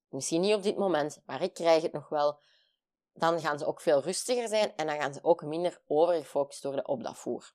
misschien 0.08 0.40
niet 0.40 0.54
op 0.54 0.62
dit 0.62 0.76
moment, 0.76 1.22
maar 1.26 1.42
ik 1.42 1.54
krijg 1.54 1.82
het 1.82 1.92
nog 1.92 2.08
wel. 2.08 2.40
Dan 3.14 3.40
gaan 3.40 3.58
ze 3.58 3.66
ook 3.66 3.80
veel 3.80 4.02
rustiger 4.02 4.48
zijn 4.48 4.76
en 4.76 4.86
dan 4.86 5.00
gaan 5.00 5.14
ze 5.14 5.18
ook 5.22 5.42
minder 5.42 5.82
overgefocust 5.86 6.62
worden 6.62 6.88
op 6.88 7.02
dat 7.02 7.16
voer. 7.16 7.54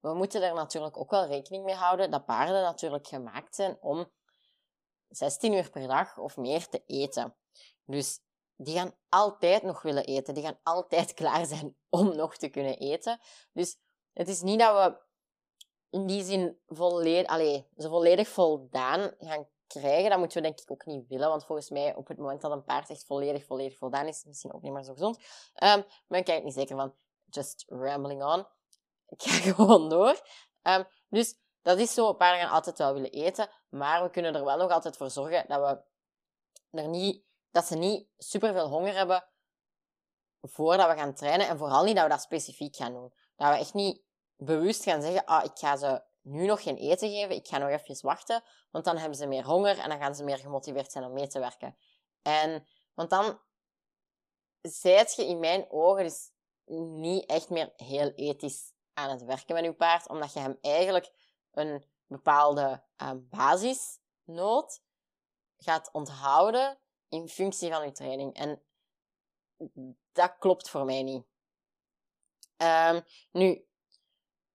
We 0.00 0.14
moeten 0.14 0.42
er 0.42 0.54
natuurlijk 0.54 0.96
ook 0.96 1.10
wel 1.10 1.26
rekening 1.26 1.64
mee 1.64 1.74
houden 1.74 2.10
dat 2.10 2.24
paarden 2.24 2.62
natuurlijk 2.62 3.06
gemaakt 3.06 3.54
zijn 3.54 3.78
om 3.80 4.10
16 5.10 5.52
uur 5.52 5.70
per 5.70 5.88
dag 5.88 6.18
of 6.18 6.36
meer 6.36 6.68
te 6.68 6.82
eten. 6.86 7.36
Dus 7.84 8.20
die 8.56 8.74
gaan 8.74 8.94
altijd 9.08 9.62
nog 9.62 9.82
willen 9.82 10.04
eten. 10.04 10.34
Die 10.34 10.42
gaan 10.42 10.60
altijd 10.62 11.14
klaar 11.20 11.46
zijn 11.46 11.76
om 11.88 12.16
nog 12.16 12.36
te 12.36 12.48
kunnen 12.48 12.78
eten. 12.78 13.20
Dus 13.52 13.78
het 14.12 14.28
is 14.28 14.42
niet 14.42 14.58
dat 14.58 14.74
we 14.74 15.08
in 15.90 16.06
die 16.06 16.24
zin 16.24 16.58
volledig, 16.66 17.26
allez, 17.26 17.62
ze 17.76 17.88
volledig 17.88 18.28
voldaan 18.28 19.14
gaan 19.18 19.48
krijgen. 19.66 20.10
Dat 20.10 20.18
moeten 20.18 20.36
we 20.36 20.48
denk 20.48 20.60
ik 20.60 20.70
ook 20.70 20.86
niet 20.86 21.08
willen. 21.08 21.28
Want 21.28 21.44
volgens 21.44 21.70
mij, 21.70 21.94
op 21.94 22.08
het 22.08 22.18
moment 22.18 22.40
dat 22.40 22.50
een 22.50 22.64
paard 22.64 22.90
echt 22.90 23.04
volledig, 23.04 23.44
volledig 23.44 23.78
voldaan 23.78 24.06
is, 24.06 24.24
misschien 24.24 24.52
ook 24.52 24.62
niet 24.62 24.72
meer 24.72 24.82
zo 24.82 24.92
gezond. 24.92 25.16
Um, 25.16 25.84
maar 26.06 26.18
ik 26.18 26.24
kijk 26.24 26.44
niet 26.44 26.54
zeker 26.54 26.76
van, 26.76 26.94
just 27.24 27.64
rambling 27.68 28.24
on. 28.24 28.46
Ik 29.08 29.22
ga 29.22 29.32
gewoon 29.52 29.88
door. 29.88 30.20
Um, 30.62 30.84
dus 31.08 31.38
dat 31.70 31.78
is 31.78 31.94
zo, 31.94 32.12
paarden 32.12 32.40
gaan 32.40 32.50
altijd 32.50 32.78
wel 32.78 32.92
willen 32.92 33.10
eten. 33.10 33.48
Maar 33.68 34.02
we 34.02 34.10
kunnen 34.10 34.34
er 34.34 34.44
wel 34.44 34.56
nog 34.56 34.70
altijd 34.70 34.96
voor 34.96 35.10
zorgen 35.10 35.44
dat 35.48 35.60
we 35.60 36.78
er 36.80 36.88
niet 36.88 37.24
dat 37.50 37.64
ze 37.64 37.76
niet 37.76 38.08
superveel 38.18 38.68
honger 38.68 38.94
hebben 38.94 39.24
voordat 40.40 40.90
we 40.90 40.96
gaan 40.96 41.14
trainen. 41.14 41.48
En 41.48 41.58
vooral 41.58 41.84
niet 41.84 41.94
dat 41.94 42.04
we 42.04 42.10
dat 42.10 42.22
specifiek 42.22 42.76
gaan 42.76 42.92
doen. 42.92 43.12
Dat 43.36 43.48
we 43.48 43.58
echt 43.58 43.74
niet 43.74 44.02
bewust 44.36 44.82
gaan 44.82 45.02
zeggen, 45.02 45.24
ah, 45.24 45.44
ik 45.44 45.58
ga 45.58 45.76
ze 45.76 46.02
nu 46.20 46.46
nog 46.46 46.62
geen 46.62 46.76
eten 46.76 47.10
geven, 47.10 47.36
ik 47.36 47.48
ga 47.48 47.58
nog 47.58 47.68
even 47.68 48.06
wachten, 48.06 48.42
want 48.70 48.84
dan 48.84 48.96
hebben 48.96 49.18
ze 49.18 49.26
meer 49.26 49.44
honger 49.44 49.78
en 49.78 49.88
dan 49.88 49.98
gaan 49.98 50.14
ze 50.14 50.24
meer 50.24 50.38
gemotiveerd 50.38 50.92
zijn 50.92 51.04
om 51.04 51.12
mee 51.12 51.26
te 51.26 51.38
werken. 51.38 51.76
En, 52.22 52.66
want 52.94 53.10
dan 53.10 53.40
zijt 54.60 55.14
je 55.14 55.26
in 55.26 55.38
mijn 55.38 55.70
ogen 55.70 56.04
dus 56.04 56.30
niet 56.80 57.26
echt 57.26 57.50
meer 57.50 57.72
heel 57.76 58.12
ethisch 58.14 58.72
aan 58.92 59.10
het 59.10 59.24
werken 59.24 59.54
met 59.54 59.64
je 59.64 59.74
paard, 59.74 60.08
omdat 60.08 60.32
je 60.32 60.40
hem 60.40 60.58
eigenlijk 60.60 61.12
een 61.52 61.84
bepaalde 62.06 62.82
uh, 63.02 63.10
basisnood 63.14 64.82
gaat 65.58 65.90
onthouden 65.92 66.78
in 67.08 67.28
functie 67.28 67.72
van 67.72 67.84
je 67.84 67.92
training. 67.92 68.34
En 68.34 68.62
dat 70.12 70.36
klopt 70.38 70.68
voor 70.68 70.84
mij 70.84 71.02
niet. 71.02 71.24
Um, 72.56 73.04
nu, 73.30 73.66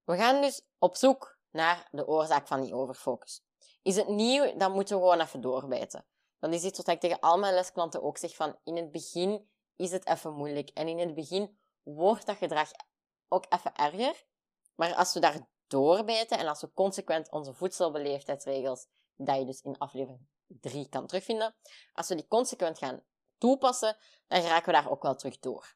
we 0.04 0.18
gaan 0.18 0.42
dus 0.42 0.62
op 0.78 0.96
zoek 0.96 1.38
naar 1.52 1.88
de 1.92 2.08
oorzaak 2.08 2.48
van 2.48 2.62
die 2.62 2.76
overfocus. 2.76 3.44
Is 3.82 3.96
het 3.96 4.08
nieuw, 4.08 4.58
dan 4.58 4.72
moeten 4.72 4.96
we 4.96 5.02
gewoon 5.02 5.22
even 5.22 5.42
doorbijten. 5.42 6.06
Dat 6.40 6.54
is 6.54 6.64
iets 6.64 6.78
wat 6.78 6.88
ik 6.88 7.00
tegen 7.00 7.20
al 7.20 7.38
mijn 7.38 7.54
lesklanten 7.54 8.04
ook 8.04 8.18
zeg 8.18 8.36
van 8.36 8.60
in 8.64 8.76
het 8.76 8.92
begin 8.92 9.50
is 9.76 9.92
het 9.92 10.08
even 10.08 10.34
moeilijk. 10.34 10.70
En 10.70 10.88
in 10.88 11.00
het 11.00 11.14
begin 11.14 11.60
wordt 11.84 12.26
dat 12.26 12.38
gedrag 12.38 12.72
ook 13.28 13.46
even 13.50 13.76
erger. 13.76 14.26
Maar 14.76 14.96
als 14.96 15.14
we 15.14 15.20
daar 15.20 15.48
doorbijten 15.68 16.38
en 16.38 16.48
als 16.48 16.62
we 16.62 16.74
consequent 16.74 17.32
onze 17.32 17.54
voedselbeleefdheidsregels, 17.54 18.88
dat 19.16 19.38
je 19.38 19.46
dus 19.46 19.62
in 19.62 19.78
aflevering 19.78 20.28
3 20.48 20.90
kan 20.90 21.08
terugvinden. 21.08 21.56
Als 21.94 22.08
we 22.08 22.16
die 22.16 22.28
consequent 22.28 22.78
gaan 22.78 23.04
toepassen, 23.38 23.98
dan 24.28 24.42
raken 24.42 24.66
we 24.66 24.72
daar 24.72 24.92
ook 24.92 25.02
wel 25.02 25.16
terug 25.16 25.40
door. 25.40 25.76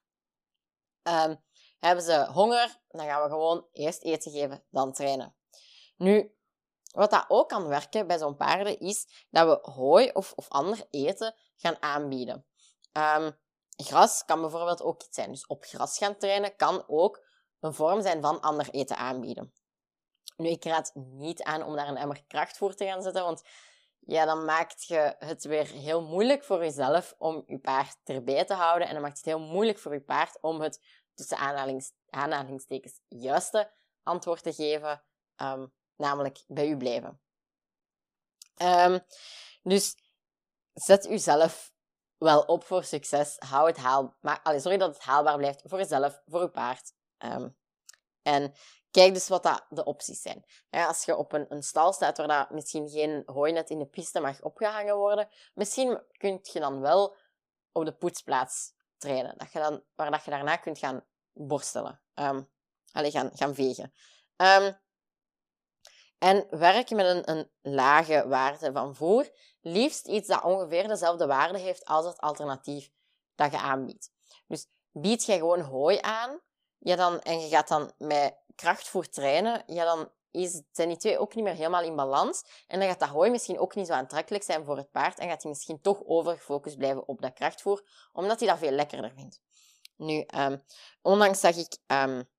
Um, 1.04 1.44
hebben 1.80 2.04
ze 2.04 2.28
honger, 2.32 2.80
dan 2.88 3.06
gaan 3.06 3.24
we 3.24 3.30
gewoon 3.30 3.68
eerst 3.72 4.04
eten 4.04 4.32
geven, 4.32 4.64
dan 4.70 4.94
trainen. 4.94 5.36
Nu, 5.98 6.36
wat 6.92 7.12
dat 7.12 7.26
ook 7.28 7.50
kan 7.50 7.68
werken 7.68 8.08
bij 8.08 8.18
zo'n 8.18 8.36
paarden, 8.36 8.80
is 8.80 9.26
dat 9.30 9.48
we 9.48 9.72
hooi 9.72 10.10
of, 10.12 10.34
of 10.36 10.50
ander 10.50 10.88
eten 10.90 11.36
gaan 11.56 11.82
aanbieden. 11.82 12.46
Um, 12.92 13.38
gras 13.76 14.26
kan 14.26 14.42
bijvoorbeeld 14.42 14.82
ook 14.82 15.04
iets 15.04 15.16
zijn. 15.16 15.32
Dus 15.32 15.48
op 15.48 15.64
gras 15.64 15.98
gaan 15.98 16.18
trainen 16.18 16.56
kan 16.56 16.84
ook 16.88 17.26
een 17.60 17.74
vorm 17.74 18.02
zijn 18.02 18.22
van 18.22 18.42
ander 18.42 18.70
eten 18.70 18.98
aanbieden. 18.98 19.54
Nu, 20.40 20.50
ik 20.50 20.64
raad 20.64 20.92
niet 20.94 21.44
aan 21.44 21.64
om 21.64 21.76
daar 21.76 21.88
een 21.88 21.98
emmer 21.98 22.24
krachtvoer 22.28 22.76
te 22.76 22.86
gaan 22.86 23.02
zetten, 23.02 23.24
want 23.24 23.44
ja, 24.00 24.26
dan 24.26 24.46
maakt 24.46 24.84
je 24.84 25.16
het 25.20 25.44
weer 25.44 25.68
heel 25.68 26.02
moeilijk 26.02 26.44
voor 26.44 26.60
jezelf 26.60 27.16
om 27.18 27.44
je 27.48 27.60
paard 27.60 27.98
erbij 28.04 28.46
te 28.46 28.54
houden. 28.54 28.88
En 28.88 28.94
dan 28.94 29.02
maakt 29.02 29.18
het 29.18 29.26
heel 29.26 29.40
moeilijk 29.40 29.80
voor 29.80 29.94
je 29.94 30.02
paard 30.02 30.38
om 30.42 30.62
het 30.62 30.82
tussen 31.14 31.38
aanhalings, 31.38 31.92
aanhalingstekens 32.10 33.00
juiste 33.08 33.72
antwoord 34.04 34.44
te 34.44 34.54
geven, 34.54 35.04
ehm, 35.36 35.68
namelijk 35.96 36.44
bij 36.48 36.68
u 36.70 36.78
blijven. 36.78 37.22
Um, 38.62 39.00
dus 39.64 39.96
zet 40.74 41.10
uzelf 41.10 41.74
wel 42.18 42.42
op 42.42 42.64
voor 42.64 42.84
succes. 42.84 43.36
Hou 43.40 43.68
het 43.68 43.78
haal, 43.78 44.16
maar, 44.22 44.40
allez, 44.44 44.64
zorg 44.64 44.78
dat 44.78 44.94
het 44.94 45.04
haalbaar 45.04 45.38
blijft 45.38 45.62
voor 45.66 45.78
jezelf, 45.78 46.22
voor 46.26 46.42
je 46.42 46.50
paard. 46.50 46.94
Um, 47.18 47.58
en 48.22 48.54
Kijk 48.92 49.14
dus 49.14 49.28
wat 49.28 49.44
dat 49.44 49.66
de 49.70 49.84
opties 49.84 50.22
zijn. 50.22 50.46
als 50.70 51.06
je 51.06 51.16
op 51.16 51.34
een, 51.34 51.46
een 51.50 51.64
stal 51.64 51.94
staat 51.94 52.18
waar 52.18 52.28
dat 52.28 52.50
misschien 52.50 52.90
geen 52.90 53.24
hooinet 53.26 53.70
in 53.70 53.80
de 53.80 53.86
piste 53.86 54.20
mag 54.20 54.42
opgehangen 54.42 54.96
worden, 54.96 55.30
misschien 55.54 56.02
kun 56.18 56.40
je 56.42 56.60
dan 56.60 56.80
wel 56.80 57.16
op 57.72 57.86
de 57.86 57.94
poetsplaats 57.94 58.74
trainen. 58.98 59.38
Dat 59.38 59.52
je 59.52 59.60
dan, 59.60 59.84
waar 59.96 60.12
dat 60.12 60.24
je 60.24 60.32
daarna 60.32 60.56
kunt 60.56 60.78
gaan 60.78 61.06
borstelen. 61.34 62.02
Um, 62.14 62.50
gaan, 62.92 63.32
gaan 63.34 63.56
vegen. 63.56 63.94
Um, 64.36 64.80
en 66.18 66.48
werk 66.50 66.90
met 66.90 67.06
een, 67.06 67.30
een 67.30 67.52
lage 67.62 68.28
waarde 68.28 68.72
van 68.72 68.96
voer. 68.96 69.30
Liefst 69.62 70.08
iets 70.08 70.28
dat 70.28 70.44
ongeveer 70.44 70.88
dezelfde 70.88 71.26
waarde 71.26 71.60
heeft 71.60 71.86
als 71.86 72.06
het 72.06 72.20
alternatief 72.20 72.92
dat 73.36 73.52
je 73.52 73.60
aanbiedt. 73.60 74.12
Dus 74.48 74.68
bied 74.92 75.26
je 75.26 75.34
gewoon 75.34 75.62
hooi 75.62 75.98
aan, 76.02 76.42
ja 76.80 76.96
dan, 76.96 77.22
en 77.22 77.40
je 77.40 77.50
gaat 77.50 77.68
dan 77.68 77.92
met 77.98 78.36
krachtvoer 78.56 79.10
trainen, 79.10 79.64
ja, 79.66 79.84
dan 79.84 80.10
is, 80.32 80.62
zijn 80.72 80.88
die 80.88 80.98
twee 80.98 81.20
ook 81.20 81.36
niet 81.36 81.44
meer 81.44 81.54
helemaal 81.54 81.84
in 81.84 81.96
balans. 81.96 82.44
En 82.68 82.80
dan 82.80 82.88
gaat 82.88 83.00
dat 83.00 83.10
hooi 83.10 83.30
misschien 83.30 83.60
ook 83.60 83.76
niet 83.76 83.88
zo 83.88 83.94
aantrekkelijk 83.94 84.44
zijn 84.44 84.66
voor 84.66 84.78
het 84.78 84.92
paard 84.92 85.20
en 85.20 85.30
gaat 85.30 85.42
hij 85.42 85.52
misschien 85.52 85.82
toch 85.82 86.02
overgefocust 86.06 86.78
blijven 86.78 87.08
op 87.08 87.22
dat 87.22 87.34
krachtvoer, 87.34 87.84
omdat 88.14 88.40
hij 88.40 88.50
dat 88.50 88.58
veel 88.58 88.72
lekkerder 88.72 89.12
vindt. 89.16 89.42
Nu, 89.96 90.26
um, 90.36 90.64
onlangs 91.02 91.40
zag 91.40 91.56
ik 91.56 91.78
um, 91.88 92.30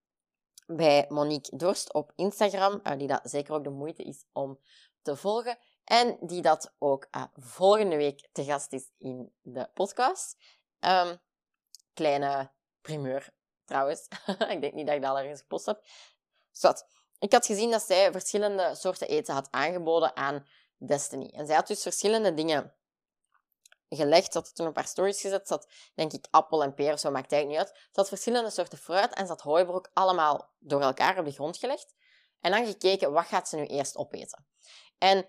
bij 0.66 1.06
Monique 1.08 1.56
Dorst 1.56 1.92
op 1.92 2.12
Instagram, 2.16 2.80
uh, 2.84 2.98
die 2.98 3.08
dat 3.08 3.20
zeker 3.22 3.54
ook 3.54 3.64
de 3.64 3.70
moeite 3.70 4.02
is 4.02 4.24
om 4.32 4.58
te 5.02 5.16
volgen, 5.16 5.58
en 5.84 6.16
die 6.20 6.42
dat 6.42 6.74
ook 6.78 7.06
uh, 7.16 7.24
volgende 7.36 7.96
week 7.96 8.28
te 8.32 8.44
gast 8.44 8.72
is 8.72 8.90
in 8.98 9.32
de 9.40 9.68
podcast. 9.74 10.36
Um, 10.80 11.20
kleine 11.92 12.50
primeur 12.80 13.32
trouwens. 13.70 14.08
ik 14.54 14.60
denk 14.60 14.72
niet 14.72 14.86
dat 14.86 14.94
ik 14.94 15.02
dat 15.02 15.10
al 15.10 15.18
ergens 15.18 15.40
gepost 15.40 15.66
heb. 15.66 15.84
Zat. 16.50 16.86
Ik 17.18 17.32
had 17.32 17.46
gezien 17.46 17.70
dat 17.70 17.82
zij 17.82 18.12
verschillende 18.12 18.74
soorten 18.74 19.08
eten 19.08 19.34
had 19.34 19.48
aangeboden 19.50 20.16
aan 20.16 20.46
Destiny. 20.76 21.30
En 21.34 21.46
zij 21.46 21.54
had 21.54 21.66
dus 21.66 21.82
verschillende 21.82 22.34
dingen 22.34 22.74
gelegd. 23.88 24.32
Ze 24.32 24.38
had 24.38 24.54
toen 24.54 24.66
een 24.66 24.72
paar 24.72 24.86
stories 24.86 25.20
gezet. 25.20 25.46
Ze 25.46 25.52
had, 25.52 25.68
denk 25.94 26.12
ik, 26.12 26.26
appel 26.30 26.62
en 26.62 26.74
peer 26.74 26.98
zo, 26.98 27.10
maakt 27.10 27.32
eigenlijk 27.32 27.62
niet 27.62 27.70
uit. 27.70 27.82
Ze 27.84 28.00
had 28.00 28.08
verschillende 28.08 28.50
soorten 28.50 28.78
fruit 28.78 29.14
en 29.14 29.26
ze 29.26 29.32
had 29.32 29.40
hooibrok 29.40 29.90
allemaal 29.92 30.50
door 30.58 30.80
elkaar 30.80 31.18
op 31.18 31.24
de 31.24 31.32
grond 31.32 31.56
gelegd. 31.56 31.94
En 32.40 32.50
dan 32.50 32.66
gekeken, 32.66 33.12
wat 33.12 33.26
gaat 33.26 33.48
ze 33.48 33.56
nu 33.56 33.66
eerst 33.66 33.96
opeten? 33.96 34.46
En 34.98 35.28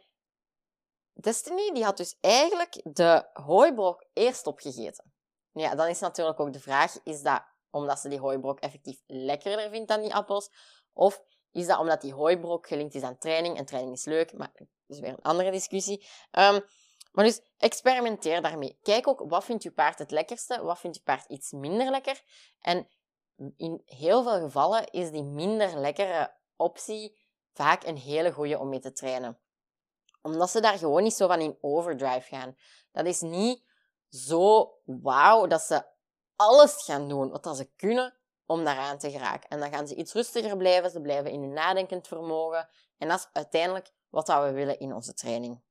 Destiny 1.13 1.71
die 1.74 1.83
had 1.83 1.98
dus 1.98 2.17
eigenlijk 2.21 2.81
de 2.83 3.29
hooibrok 3.33 4.05
eerst 4.13 4.48
opgegeten. 4.48 5.13
Ja, 5.53 5.75
dan 5.75 5.88
is 5.88 6.00
natuurlijk 6.00 6.39
ook 6.39 6.53
de 6.53 6.60
vraag, 6.60 7.03
is 7.03 7.21
dat 7.21 7.43
omdat 7.71 7.99
ze 7.99 8.09
die 8.09 8.19
hooibrok 8.19 8.59
effectief 8.59 9.01
lekkerder 9.05 9.69
vindt 9.69 9.87
dan 9.87 10.01
die 10.01 10.13
appels? 10.13 10.49
Of 10.93 11.23
is 11.51 11.67
dat 11.67 11.79
omdat 11.79 12.01
die 12.01 12.13
hooibrok 12.13 12.67
gelinkt 12.67 12.95
is 12.95 13.01
aan 13.01 13.17
training? 13.17 13.57
En 13.57 13.65
training 13.65 13.93
is 13.95 14.05
leuk, 14.05 14.33
maar 14.33 14.51
dat 14.55 14.67
is 14.87 14.99
weer 14.99 15.09
een 15.09 15.21
andere 15.21 15.51
discussie. 15.51 16.07
Um, 16.31 16.65
maar 17.11 17.25
dus 17.25 17.41
experimenteer 17.57 18.41
daarmee. 18.41 18.79
Kijk 18.81 19.07
ook, 19.07 19.23
wat 19.27 19.43
vindt 19.43 19.63
je 19.63 19.71
paard 19.71 19.99
het 19.99 20.11
lekkerste? 20.11 20.63
Wat 20.63 20.79
vindt 20.79 20.97
je 20.97 21.03
paard 21.03 21.25
iets 21.29 21.51
minder 21.51 21.89
lekker? 21.89 22.23
En 22.59 22.87
in 23.57 23.81
heel 23.85 24.23
veel 24.23 24.39
gevallen 24.39 24.91
is 24.91 25.11
die 25.11 25.23
minder 25.23 25.77
lekkere 25.77 26.33
optie 26.55 27.19
vaak 27.53 27.83
een 27.83 27.97
hele 27.97 28.31
goede 28.31 28.59
om 28.59 28.69
mee 28.69 28.79
te 28.79 28.91
trainen. 28.91 29.39
Omdat 30.21 30.49
ze 30.49 30.61
daar 30.61 30.77
gewoon 30.77 31.03
niet 31.03 31.13
zo 31.13 31.27
van 31.27 31.39
in 31.39 31.57
overdrive 31.61 32.35
gaan. 32.35 32.57
Dat 32.91 33.05
is 33.05 33.21
niet 33.21 33.63
zo 34.09 34.73
wauw 34.85 35.47
dat 35.47 35.61
ze 35.61 35.85
alles 36.41 36.83
gaan 36.83 37.07
doen 37.07 37.29
wat 37.29 37.57
ze 37.57 37.69
kunnen 37.75 38.13
om 38.45 38.63
daaraan 38.63 38.98
te 38.98 39.12
geraken. 39.12 39.50
En 39.50 39.60
dan 39.60 39.69
gaan 39.69 39.88
ze 39.88 39.95
iets 39.95 40.13
rustiger 40.13 40.57
blijven, 40.57 40.91
ze 40.91 41.01
blijven 41.01 41.31
in 41.31 41.41
hun 41.41 41.53
nadenkend 41.53 42.07
vermogen. 42.07 42.69
En 42.98 43.07
dat 43.07 43.19
is 43.19 43.27
uiteindelijk 43.33 43.91
wat 44.10 44.27
we 44.27 44.51
willen 44.51 44.79
in 44.79 44.93
onze 44.93 45.13
training. 45.13 45.62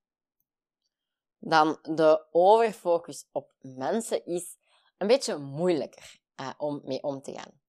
Dan 1.38 1.78
de 1.82 2.26
overfocus 2.30 3.28
op 3.32 3.52
mensen 3.60 4.26
is 4.26 4.56
een 4.98 5.06
beetje 5.06 5.36
moeilijker 5.36 6.20
uh, 6.40 6.50
om 6.58 6.80
mee 6.84 7.02
om 7.02 7.22
te 7.22 7.32
gaan. 7.32 7.60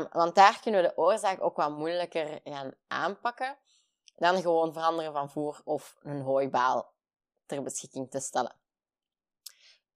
Um, 0.00 0.08
want 0.12 0.34
daar 0.34 0.60
kunnen 0.60 0.82
we 0.82 0.88
de 0.88 0.96
oorzaak 0.96 1.42
ook 1.42 1.56
wat 1.56 1.70
moeilijker 1.70 2.40
gaan 2.44 2.74
aanpakken 2.86 3.58
dan 4.16 4.40
gewoon 4.40 4.72
veranderen 4.72 5.12
van 5.12 5.30
voer 5.30 5.60
of 5.64 5.96
een 6.02 6.20
hooibaal 6.20 6.94
ter 7.46 7.62
beschikking 7.62 8.10
te 8.10 8.20
stellen. 8.20 8.59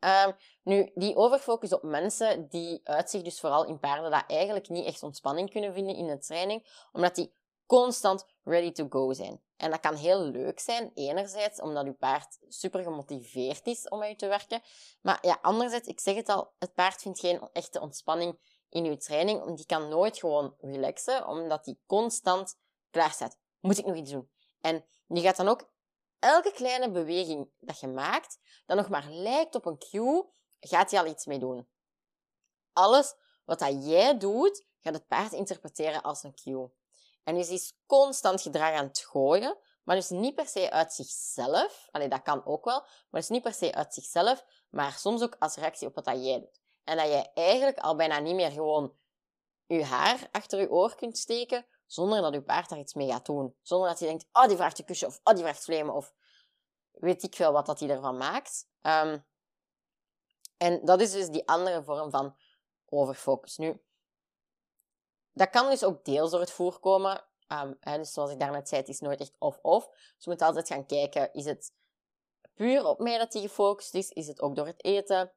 Um, 0.05 0.37
nu, 0.63 0.91
die 0.95 1.17
overfocus 1.17 1.73
op 1.73 1.83
mensen, 1.83 2.49
die 2.49 2.81
uitzicht 2.85 3.25
dus 3.25 3.41
vooral 3.41 3.67
in 3.67 3.79
paarden 3.79 4.11
dat 4.11 4.25
eigenlijk 4.27 4.69
niet 4.69 4.87
echt 4.87 5.03
ontspanning 5.03 5.51
kunnen 5.51 5.73
vinden 5.73 5.97
in 5.97 6.07
de 6.07 6.19
training, 6.19 6.89
omdat 6.93 7.15
die 7.15 7.33
constant 7.67 8.27
ready 8.43 8.73
to 8.73 8.87
go 8.89 9.13
zijn. 9.13 9.43
En 9.57 9.71
dat 9.71 9.81
kan 9.81 9.95
heel 9.95 10.21
leuk 10.21 10.61
zijn, 10.61 10.91
enerzijds 10.95 11.61
omdat 11.61 11.87
uw 11.87 11.95
paard 11.95 12.39
super 12.49 12.83
gemotiveerd 12.83 13.67
is 13.67 13.89
om 13.89 13.99
met 13.99 14.19
te 14.19 14.27
werken. 14.27 14.63
Maar 15.01 15.19
ja, 15.21 15.39
anderzijds, 15.43 15.89
ik 15.89 16.01
zeg 16.01 16.15
het 16.15 16.29
al, 16.29 16.53
het 16.59 16.75
paard 16.75 17.03
vindt 17.03 17.21
geen 17.21 17.49
echte 17.53 17.81
ontspanning 17.81 18.39
in 18.69 18.85
uw 18.85 18.97
training. 18.97 19.45
Want 19.45 19.57
die 19.57 19.67
kan 19.67 19.89
nooit 19.89 20.19
gewoon 20.19 20.55
relaxen, 20.59 21.27
omdat 21.27 21.65
die 21.65 21.81
constant 21.87 22.59
klaar 22.91 23.11
staat. 23.11 23.39
Moet 23.61 23.79
ik 23.79 23.87
nog 23.87 23.97
iets 23.97 24.11
doen? 24.11 24.31
En 24.61 24.85
die 25.07 25.23
gaat 25.23 25.37
dan 25.37 25.49
ook 25.49 25.73
elke 26.25 26.53
kleine 26.53 26.91
beweging 26.91 27.51
dat 27.59 27.81
je 27.81 27.87
maakt, 27.87 28.39
dat 28.67 28.77
nog 28.77 28.89
maar 28.89 29.11
lijkt 29.11 29.55
op 29.55 29.67
een 29.67 29.79
cue, 29.79 30.27
gaat 30.61 30.91
hij 30.91 31.01
al 31.01 31.07
iets 31.07 31.27
mee 31.27 31.39
doen. 31.39 31.69
Alles 32.73 33.15
wat 33.45 33.59
dat 33.59 33.87
jij 33.87 34.19
doet, 34.19 34.65
gaat 34.81 34.95
het 34.95 35.07
paard 35.07 35.33
interpreteren 35.33 36.03
als 36.03 36.23
een 36.23 36.35
cue. 36.35 36.71
En 37.25 37.35
dus 37.35 37.49
is 37.49 37.75
constant 37.87 38.41
gedrag 38.41 38.73
aan 38.73 38.87
het 38.87 38.99
gooien, 38.99 39.59
maar 39.83 39.97
dus 39.97 40.09
niet 40.09 40.35
per 40.35 40.47
se 40.47 40.71
uit 40.71 40.93
zichzelf. 40.93 41.89
Allee, 41.91 42.09
dat 42.09 42.23
kan 42.23 42.47
ook 42.47 42.65
wel, 42.65 42.81
maar 43.11 43.21
dus 43.21 43.29
niet 43.29 43.43
per 43.43 43.55
se 43.55 43.75
uit 43.75 43.95
zichzelf, 43.95 44.45
maar 44.71 44.93
soms 44.93 45.23
ook 45.23 45.37
als 45.39 45.57
reactie 45.57 45.89
op 45.89 45.95
wat 45.95 46.05
dat 46.05 46.25
jij 46.25 46.41
doet. 46.41 46.61
En 46.85 46.97
dat 46.97 47.07
jij 47.07 47.31
eigenlijk 47.35 47.79
al 47.79 47.97
bijna 47.97 48.19
niet 48.19 48.35
meer 48.35 48.51
gewoon 48.51 48.97
je 49.67 49.85
haar 49.85 50.29
achter 50.31 50.61
je 50.61 50.71
oor 50.71 50.95
kunt 50.95 51.19
steken, 51.19 51.67
zonder 51.87 52.23
dat 52.23 52.35
je 52.35 52.43
paard 52.43 52.69
daar 52.69 52.79
iets 52.79 52.95
mee 52.95 53.11
gaat 53.11 53.27
doen. 53.27 53.57
Zonder 53.63 53.89
dat 53.89 53.99
hij 53.99 54.09
denkt, 54.09 54.27
oh, 54.33 54.47
die 54.47 54.57
vraagt 54.57 54.79
een 54.79 54.85
kusje, 54.85 55.07
of 55.07 55.21
oh, 55.25 55.35
die 55.35 55.43
vraagt 55.43 55.65
vlemen, 55.65 55.95
of 55.95 56.15
weet 56.91 57.23
ik 57.23 57.35
veel 57.35 57.53
wat 57.53 57.67
dat 57.67 57.81
hij 57.81 57.89
ervan 57.89 58.17
maakt. 58.17 58.69
Um, 58.83 59.27
en 60.57 60.85
dat 60.85 61.01
is 61.01 61.13
dus 61.13 61.29
die 61.29 61.49
andere 61.49 61.83
vorm 61.83 62.11
van 62.11 62.37
overfocus. 62.89 63.57
Nu, 63.57 63.83
dat 65.33 65.51
kan 65.51 65.71
dus 65.71 65.85
ook 65.85 66.05
deels 66.05 66.31
door 66.31 66.41
het 66.41 66.51
voorkomen. 66.51 67.25
Um, 67.49 67.77
hè, 67.81 67.97
dus 67.97 68.13
zoals 68.13 68.31
ik 68.31 68.39
daarnet 68.39 68.69
zei, 68.69 68.81
het 68.81 68.91
is 68.91 69.01
nooit 69.01 69.21
echt 69.21 69.37
of-of. 69.39 69.87
Dus 69.87 70.25
je 70.25 70.31
moet 70.31 70.43
altijd 70.43 70.69
gaan 70.69 70.87
kijken, 70.87 71.33
is 71.33 71.45
het 71.45 71.73
puur 72.55 72.87
op 72.87 72.99
mij 72.99 73.19
dat 73.19 73.33
hij 73.33 73.43
gefocust 73.43 73.95
is? 73.95 74.09
Is 74.09 74.27
het 74.27 74.41
ook 74.41 74.57
door 74.57 74.67
het 74.67 74.85
eten? 74.85 75.33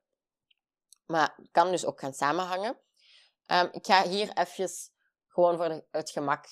Maar 1.06 1.34
het 1.38 1.52
kan 1.52 1.72
dus 1.72 1.86
ook 1.86 2.00
gaan 2.00 2.14
samenhangen. 2.14 2.80
Um, 3.52 3.70
ik 3.72 3.86
ga 3.86 4.08
hier 4.08 4.38
even 4.38 4.70
gewoon 5.38 5.58
voor 5.58 5.84
het 5.92 6.10
gemak 6.10 6.46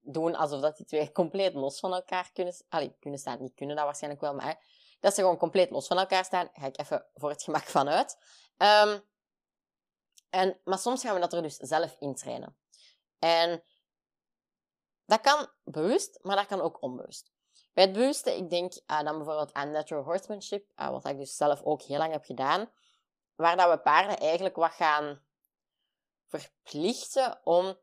doen 0.00 0.34
alsof 0.34 0.60
dat 0.60 0.76
die 0.76 0.86
twee 0.86 1.12
compleet 1.20 1.54
los 1.54 1.80
van 1.80 1.92
elkaar 1.92 2.30
kunnen, 2.32 2.54
allee, 2.68 2.96
kunnen 3.00 3.18
staan. 3.18 3.40
Niet 3.40 3.54
kunnen 3.54 3.76
dat 3.76 3.84
waarschijnlijk 3.84 4.22
wel, 4.22 4.34
maar 4.34 4.64
dat 5.00 5.14
ze 5.14 5.20
gewoon 5.20 5.36
compleet 5.36 5.70
los 5.70 5.86
van 5.86 5.98
elkaar 5.98 6.24
staan. 6.24 6.50
Ga 6.52 6.66
ik 6.66 6.78
even 6.78 7.06
voor 7.14 7.30
het 7.30 7.42
gemak 7.42 7.64
vanuit. 7.64 8.18
Um, 8.56 9.08
en, 10.30 10.60
maar 10.64 10.78
soms 10.78 11.02
gaan 11.02 11.14
we 11.14 11.20
dat 11.20 11.32
er 11.32 11.42
dus 11.42 11.56
zelf 11.56 11.96
in 11.98 12.14
trainen. 12.14 12.56
En 13.18 13.62
dat 15.04 15.20
kan 15.20 15.48
bewust, 15.64 16.18
maar 16.22 16.36
dat 16.36 16.46
kan 16.46 16.60
ook 16.60 16.82
onbewust. 16.82 17.32
Bij 17.72 17.84
het 17.84 17.92
bewuste, 17.92 18.36
ik 18.36 18.50
denk 18.50 18.72
uh, 18.72 19.02
dan 19.02 19.16
bijvoorbeeld 19.16 19.52
aan 19.52 19.70
natural 19.70 20.04
horsemanship, 20.04 20.72
uh, 20.76 20.90
wat 20.90 21.06
ik 21.06 21.16
dus 21.16 21.36
zelf 21.36 21.62
ook 21.62 21.82
heel 21.82 21.98
lang 21.98 22.12
heb 22.12 22.24
gedaan, 22.24 22.70
waar 23.34 23.56
dat 23.56 23.70
we 23.70 23.78
paarden 23.78 24.18
eigenlijk 24.18 24.56
wat 24.56 24.72
gaan 24.72 25.22
verplichten 26.26 27.40
om 27.44 27.78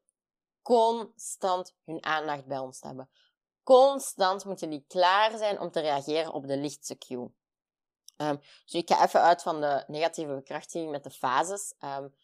constant 0.68 1.76
hun 1.86 2.06
aandacht 2.06 2.46
bij 2.46 2.58
ons 2.58 2.82
hebben. 2.82 3.10
Constant 3.64 4.46
moeten 4.46 4.70
die 4.70 4.86
klaar 4.88 5.38
zijn 5.38 5.60
om 5.60 5.72
te 5.72 5.80
reageren 5.80 6.34
op 6.34 6.48
de 6.48 6.58
lichtste 6.58 6.98
cue. 6.98 7.32
Um, 8.18 8.40
dus 8.66 8.74
ik 8.74 8.90
ga 8.90 9.04
even 9.04 9.22
uit 9.22 9.42
van 9.42 9.62
de 9.62 9.84
negatieve 9.88 10.34
bekrachtiging 10.34 10.92
met 10.92 11.04
de 11.04 11.10
fases. 11.10 11.74
Um, 11.80 12.16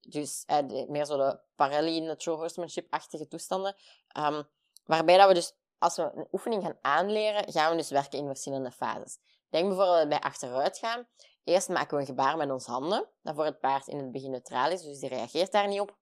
dus 0.00 0.44
eh, 0.46 0.86
meer 0.88 1.04
zo 1.04 1.16
de 1.16 1.40
parallel 1.54 2.00
natural 2.00 2.38
horsemanship-achtige 2.38 3.28
toestanden. 3.28 3.76
Um, 4.18 4.48
waarbij 4.84 5.16
dat 5.16 5.28
we 5.28 5.34
dus, 5.34 5.52
als 5.78 5.96
we 5.96 6.10
een 6.14 6.28
oefening 6.32 6.62
gaan 6.62 6.78
aanleren, 6.80 7.52
gaan 7.52 7.70
we 7.70 7.76
dus 7.76 7.90
werken 7.90 8.18
in 8.18 8.26
verschillende 8.26 8.70
fases. 8.70 9.18
Denk 9.48 9.68
bijvoorbeeld 9.68 10.08
bij 10.08 10.20
achteruit 10.20 10.78
gaan. 10.78 11.08
Eerst 11.44 11.68
maken 11.68 11.94
we 11.94 12.00
een 12.00 12.06
gebaar 12.06 12.36
met 12.36 12.50
onze 12.50 12.70
handen, 12.70 13.08
dat 13.22 13.34
voor 13.34 13.44
het 13.44 13.60
paard 13.60 13.86
in 13.86 13.98
het 13.98 14.12
begin 14.12 14.30
neutraal 14.30 14.70
is, 14.70 14.82
dus 14.82 14.98
die 14.98 15.08
reageert 15.08 15.52
daar 15.52 15.68
niet 15.68 15.80
op. 15.80 15.96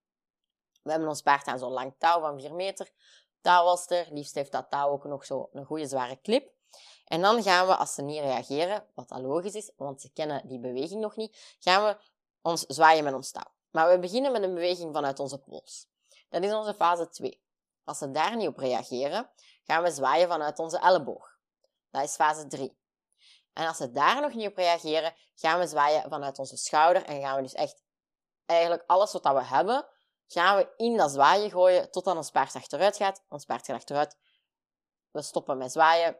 We 0.84 0.90
hebben 0.90 1.08
ons 1.08 1.22
paard 1.22 1.46
aan 1.46 1.58
zo'n 1.58 1.72
lang 1.72 1.94
touw 1.98 2.20
van 2.20 2.40
4 2.40 2.54
meter. 2.54 2.90
Touwalster, 3.40 4.06
liefst 4.10 4.34
heeft 4.34 4.52
dat 4.52 4.70
touw 4.70 4.88
ook 4.88 5.04
nog 5.04 5.24
zo 5.24 5.48
een 5.52 5.64
goede 5.64 5.86
zware 5.86 6.20
clip. 6.20 6.52
En 7.04 7.20
dan 7.20 7.42
gaan 7.42 7.66
we, 7.66 7.76
als 7.76 7.94
ze 7.94 8.02
niet 8.02 8.20
reageren, 8.20 8.86
wat 8.94 9.10
al 9.10 9.20
logisch 9.20 9.54
is, 9.54 9.72
want 9.76 10.00
ze 10.00 10.12
kennen 10.12 10.48
die 10.48 10.58
beweging 10.60 11.00
nog 11.00 11.16
niet, 11.16 11.56
gaan 11.58 11.84
we 11.84 11.96
ons 12.42 12.60
zwaaien 12.60 13.04
met 13.04 13.14
ons 13.14 13.30
touw. 13.30 13.52
Maar 13.70 13.90
we 13.90 13.98
beginnen 13.98 14.32
met 14.32 14.42
een 14.42 14.54
beweging 14.54 14.94
vanuit 14.94 15.18
onze 15.18 15.38
pols. 15.38 15.86
Dat 16.28 16.42
is 16.42 16.52
onze 16.52 16.74
fase 16.74 17.08
2. 17.08 17.42
Als 17.84 17.98
ze 17.98 18.10
daar 18.10 18.36
niet 18.36 18.48
op 18.48 18.56
reageren, 18.56 19.30
gaan 19.64 19.82
we 19.82 19.90
zwaaien 19.90 20.28
vanuit 20.28 20.58
onze 20.58 20.78
elleboog. 20.78 21.38
Dat 21.90 22.02
is 22.02 22.14
fase 22.14 22.46
3. 22.46 22.78
En 23.52 23.66
als 23.66 23.76
ze 23.76 23.90
daar 23.90 24.20
nog 24.20 24.34
niet 24.34 24.48
op 24.48 24.56
reageren, 24.56 25.14
gaan 25.34 25.58
we 25.58 25.66
zwaaien 25.66 26.10
vanuit 26.10 26.38
onze 26.38 26.56
schouder 26.56 27.04
en 27.04 27.20
gaan 27.20 27.36
we 27.36 27.42
dus 27.42 27.54
echt 27.54 27.82
eigenlijk 28.46 28.82
alles 28.86 29.12
wat 29.12 29.22
we 29.22 29.44
hebben, 29.44 29.86
gaan 30.26 30.56
we 30.56 30.72
in 30.76 30.96
dat 30.96 31.10
zwaaien 31.10 31.50
gooien 31.50 31.90
totdat 31.90 32.16
ons 32.16 32.30
paard 32.30 32.54
achteruit 32.54 32.96
gaat. 32.96 33.24
Ons 33.28 33.44
paard 33.44 33.66
gaat 33.66 33.76
achteruit. 33.76 34.16
We 35.10 35.22
stoppen 35.22 35.58
met 35.58 35.72
zwaaien. 35.72 36.18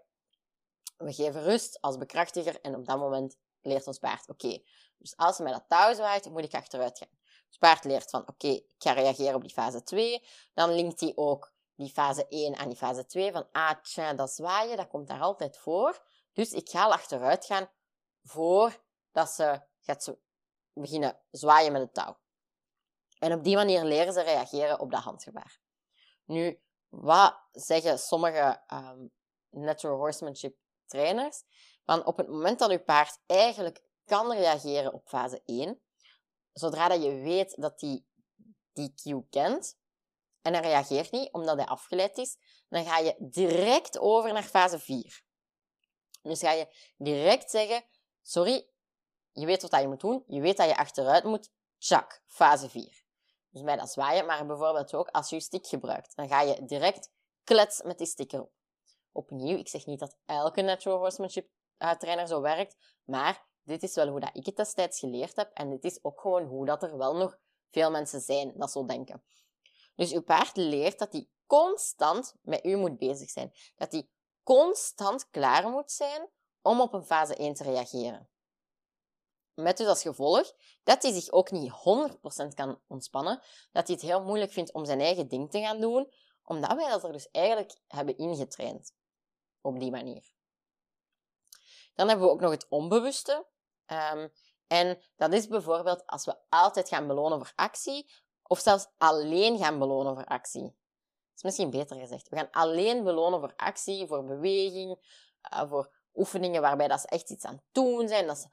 We 0.97 1.13
geven 1.13 1.43
rust 1.43 1.81
als 1.81 1.99
bekrachtiger 1.99 2.61
en 2.61 2.75
op 2.75 2.87
dat 2.87 2.99
moment 2.99 3.37
leert 3.61 3.87
ons 3.87 3.99
paard, 3.99 4.29
oké, 4.29 4.63
dus 5.05 5.17
als 5.17 5.37
ze 5.37 5.43
met 5.43 5.53
dat 5.53 5.65
touw 5.69 5.95
zwaait, 5.95 6.31
moet 6.31 6.45
ik 6.45 6.55
achteruit 6.55 6.99
gaan. 6.99 7.09
Het 7.49 7.59
paard 7.59 7.85
leert 7.85 8.11
van, 8.11 8.29
oké, 8.29 8.49
ik 8.49 8.75
ga 8.79 8.93
reageren 8.93 9.35
op 9.35 9.43
die 9.43 9.53
fase 9.53 9.83
2. 9.83 10.27
Dan 10.55 10.75
linkt 10.75 11.01
hij 11.01 11.13
ook 11.15 11.53
die 11.75 11.91
fase 11.91 12.27
1 12.29 12.57
aan 12.57 12.69
die 12.69 12.77
fase 12.77 13.07
2. 13.07 13.33
Van, 13.33 13.47
ah, 13.53 13.83
tja, 13.83 14.15
dat 14.15 14.31
zwaaien, 14.31 14.77
dat 14.77 14.89
komt 14.89 15.09
daar 15.09 15.21
altijd 15.21 15.59
voor. 15.59 16.03
Dus 16.33 16.53
ik 16.53 16.69
ga 16.69 16.87
achteruit 16.87 17.45
gaan 17.45 17.71
voordat 18.23 19.31
ze 19.31 19.61
gaat 19.81 20.17
beginnen 20.73 21.21
zwaaien 21.31 21.73
met 21.73 21.83
het 21.83 21.95
touw. 21.95 22.17
En 23.25 23.33
op 23.33 23.45
die 23.45 23.57
manier 23.57 23.85
leren 23.85 24.13
ze 24.13 24.23
reageren 24.23 24.81
op 24.81 24.91
dat 24.91 25.01
handgebaar. 25.01 25.61
Nu, 26.25 26.61
wat 26.89 27.41
zeggen 27.53 27.99
sommige 27.99 28.63
um, 28.73 29.13
natural 29.51 29.97
horsemanship 29.97 30.57
trainers? 30.87 31.43
Van 31.85 32.07
op 32.07 32.17
het 32.17 32.29
moment 32.29 32.59
dat 32.59 32.71
uw 32.71 32.83
paard 32.83 33.19
eigenlijk 33.27 33.83
kan 34.05 34.33
reageren 34.33 34.93
op 34.93 35.09
fase 35.09 35.43
1, 35.45 35.83
zodra 36.53 36.89
dat 36.89 37.03
je 37.03 37.11
weet 37.11 37.57
dat 37.61 37.79
die 37.79 38.07
die 38.73 38.95
cue 38.95 39.27
kent 39.31 39.79
en 40.43 40.53
hij 40.53 40.63
reageert 40.63 41.11
niet 41.11 41.33
omdat 41.33 41.57
hij 41.57 41.67
afgeleid 41.67 42.19
is, 42.19 42.37
dan 42.69 42.85
ga 42.85 42.99
je 42.99 43.17
direct 43.19 43.99
over 43.99 44.33
naar 44.33 44.43
fase 44.43 44.79
4. 44.79 45.25
Dus 46.23 46.41
ga 46.41 46.53
je 46.53 46.93
direct 46.97 47.51
zeggen, 47.51 47.85
sorry, 48.23 48.69
je 49.33 49.47
weet 49.47 49.63
wat 49.63 49.81
je 49.81 49.89
moet 49.89 50.01
doen, 50.01 50.25
je 50.27 50.41
weet 50.41 50.57
dat 50.57 50.69
je 50.69 50.77
achteruit 50.77 51.25
moet, 51.25 51.51
tjak, 51.79 52.23
fase 52.27 52.69
4. 52.69 53.04
Dus 53.55 53.63
bij 53.63 53.77
dat 53.77 53.91
zwaaien, 53.91 54.27
maar 54.27 54.47
bijvoorbeeld 54.47 54.95
ook 54.95 55.09
als 55.09 55.29
je 55.29 55.37
je 55.37 55.43
stick 55.43 55.67
gebruikt, 55.67 56.17
dan 56.17 56.29
ga 56.29 56.41
je 56.41 56.65
direct 56.65 57.11
klets 57.45 57.83
met 57.83 57.99
die 57.99 58.07
stick 58.07 58.33
erop. 58.33 58.53
Opnieuw, 59.13 59.59
ik 59.59 59.69
zeg 59.69 59.87
niet 59.87 59.99
dat 59.99 60.17
elke 60.27 60.63
natural 60.63 60.99
horsemanship 60.99 61.49
uh, 61.79 61.91
trainer 61.91 62.27
zo 62.27 62.41
werkt, 62.41 62.77
maar 63.05 63.47
dit 63.63 63.83
is 63.83 63.95
wel 63.95 64.09
hoe 64.09 64.21
dat 64.21 64.31
ik 64.33 64.47
het 64.47 64.57
destijds 64.57 64.99
geleerd 64.99 65.37
heb 65.37 65.51
en 65.53 65.71
dit 65.71 65.85
is 65.85 66.05
ook 66.05 66.21
gewoon 66.21 66.45
hoe 66.45 66.67
dat 66.67 66.83
er 66.83 66.97
wel 66.97 67.17
nog 67.17 67.39
veel 67.71 67.91
mensen 67.91 68.21
zijn 68.21 68.53
dat 68.57 68.71
zo 68.71 68.85
denken. 68.85 69.25
Dus 69.95 70.13
uw 70.13 70.23
paard 70.23 70.57
leert 70.57 70.99
dat 70.99 71.13
hij 71.13 71.29
constant 71.47 72.35
met 72.43 72.65
u 72.65 72.77
moet 72.77 72.99
bezig 72.99 73.31
zijn. 73.31 73.53
Dat 73.77 73.93
hij 73.93 74.09
constant 74.43 75.31
klaar 75.31 75.71
moet 75.71 75.91
zijn 75.91 76.29
om 76.63 76.81
op 76.81 76.93
een 76.93 77.05
fase 77.05 77.37
1 77.37 77.55
te 77.55 77.63
reageren. 77.63 78.29
Met 79.55 79.77
dus 79.77 79.87
als 79.87 80.03
gevolg 80.03 80.53
dat 80.83 81.03
hij 81.03 81.13
zich 81.13 81.31
ook 81.31 81.51
niet 81.51 81.73
100% 81.73 82.55
kan 82.55 82.81
ontspannen, 82.87 83.43
dat 83.73 83.87
hij 83.87 83.97
het 83.97 84.05
heel 84.05 84.23
moeilijk 84.23 84.53
vindt 84.53 84.73
om 84.73 84.85
zijn 84.85 85.01
eigen 85.01 85.29
ding 85.29 85.51
te 85.51 85.61
gaan 85.61 85.81
doen, 85.81 86.13
omdat 86.45 86.77
wij 86.77 86.89
dat 86.89 87.05
er 87.05 87.13
dus 87.13 87.31
eigenlijk 87.31 87.77
hebben 87.89 88.17
ingetraind. 88.17 88.95
Op 89.61 89.81
die 89.81 89.91
manier. 89.91 90.33
Dan 91.95 92.09
hebben 92.09 92.27
we 92.27 92.33
ook 92.33 92.41
nog 92.41 92.51
het 92.51 92.67
onbewuste. 92.69 93.47
Um, 93.87 94.33
en 94.67 95.03
dat 95.17 95.33
is 95.33 95.49
bijvoorbeeld 95.49 96.07
als 96.07 96.25
we 96.25 96.37
altijd 96.49 96.89
gaan 96.89 97.07
belonen 97.07 97.39
voor 97.39 97.53
actie, 97.55 98.11
of 98.43 98.59
zelfs 98.59 98.89
alleen 98.99 99.59
gaan 99.59 99.79
belonen 99.79 100.15
voor 100.15 100.25
actie. 100.25 100.63
Dat 100.63 101.37
is 101.37 101.43
misschien 101.43 101.71
beter 101.71 101.97
gezegd. 101.97 102.29
We 102.29 102.37
gaan 102.37 102.51
alleen 102.51 103.05
belonen 103.05 103.41
voor 103.41 103.53
actie, 103.57 104.07
voor 104.07 104.25
beweging, 104.25 104.99
uh, 105.53 105.69
voor 105.69 105.93
oefeningen 106.15 106.61
waarbij 106.61 106.89
dat 106.89 107.01
ze 107.01 107.07
echt 107.07 107.31
iets 107.31 107.45
aan 107.45 107.55
het 107.55 107.65
doen 107.73 108.09
zijn, 108.09 108.27
dat 108.27 108.39
ze 108.39 108.49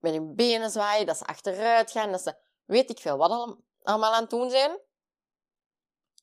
met 0.00 0.12
hun 0.12 0.34
benen 0.34 0.70
zwaaien, 0.70 1.06
dat 1.06 1.16
ze 1.16 1.24
achteruit 1.24 1.90
gaan, 1.90 2.10
dat 2.10 2.20
ze 2.20 2.36
weet 2.64 2.90
ik 2.90 2.98
veel 2.98 3.16
wat 3.16 3.58
allemaal 3.82 4.14
aan 4.14 4.20
het 4.20 4.30
doen 4.30 4.50
zijn. 4.50 4.80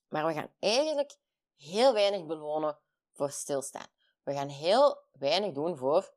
Maar 0.08 0.26
we 0.26 0.32
gaan 0.32 0.52
eigenlijk 0.58 1.16
heel 1.56 1.92
weinig 1.92 2.26
belonen 2.26 2.78
voor 3.12 3.30
stilstaan. 3.30 3.86
We 4.22 4.32
gaan 4.34 4.48
heel 4.48 5.02
weinig 5.12 5.52
doen 5.52 5.76
voor 5.76 6.14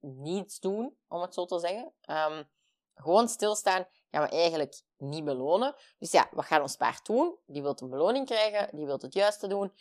niets 0.00 0.60
doen, 0.60 0.98
om 1.08 1.20
het 1.20 1.34
zo 1.34 1.44
te 1.44 1.58
zeggen. 1.58 1.94
Um, 2.10 2.48
gewoon 2.94 3.28
stilstaan 3.28 3.86
gaan 4.10 4.22
we 4.22 4.28
eigenlijk 4.28 4.82
niet 4.96 5.24
belonen. 5.24 5.74
Dus 5.98 6.10
ja, 6.10 6.28
wat 6.30 6.44
gaat 6.44 6.62
ons 6.62 6.76
paard 6.76 7.06
doen? 7.06 7.38
Die 7.46 7.62
wil 7.62 7.76
een 7.76 7.90
beloning 7.90 8.26
krijgen, 8.26 8.76
die 8.76 8.86
wil 8.86 8.98
het 8.98 9.14
juiste 9.14 9.46
doen, 9.46 9.72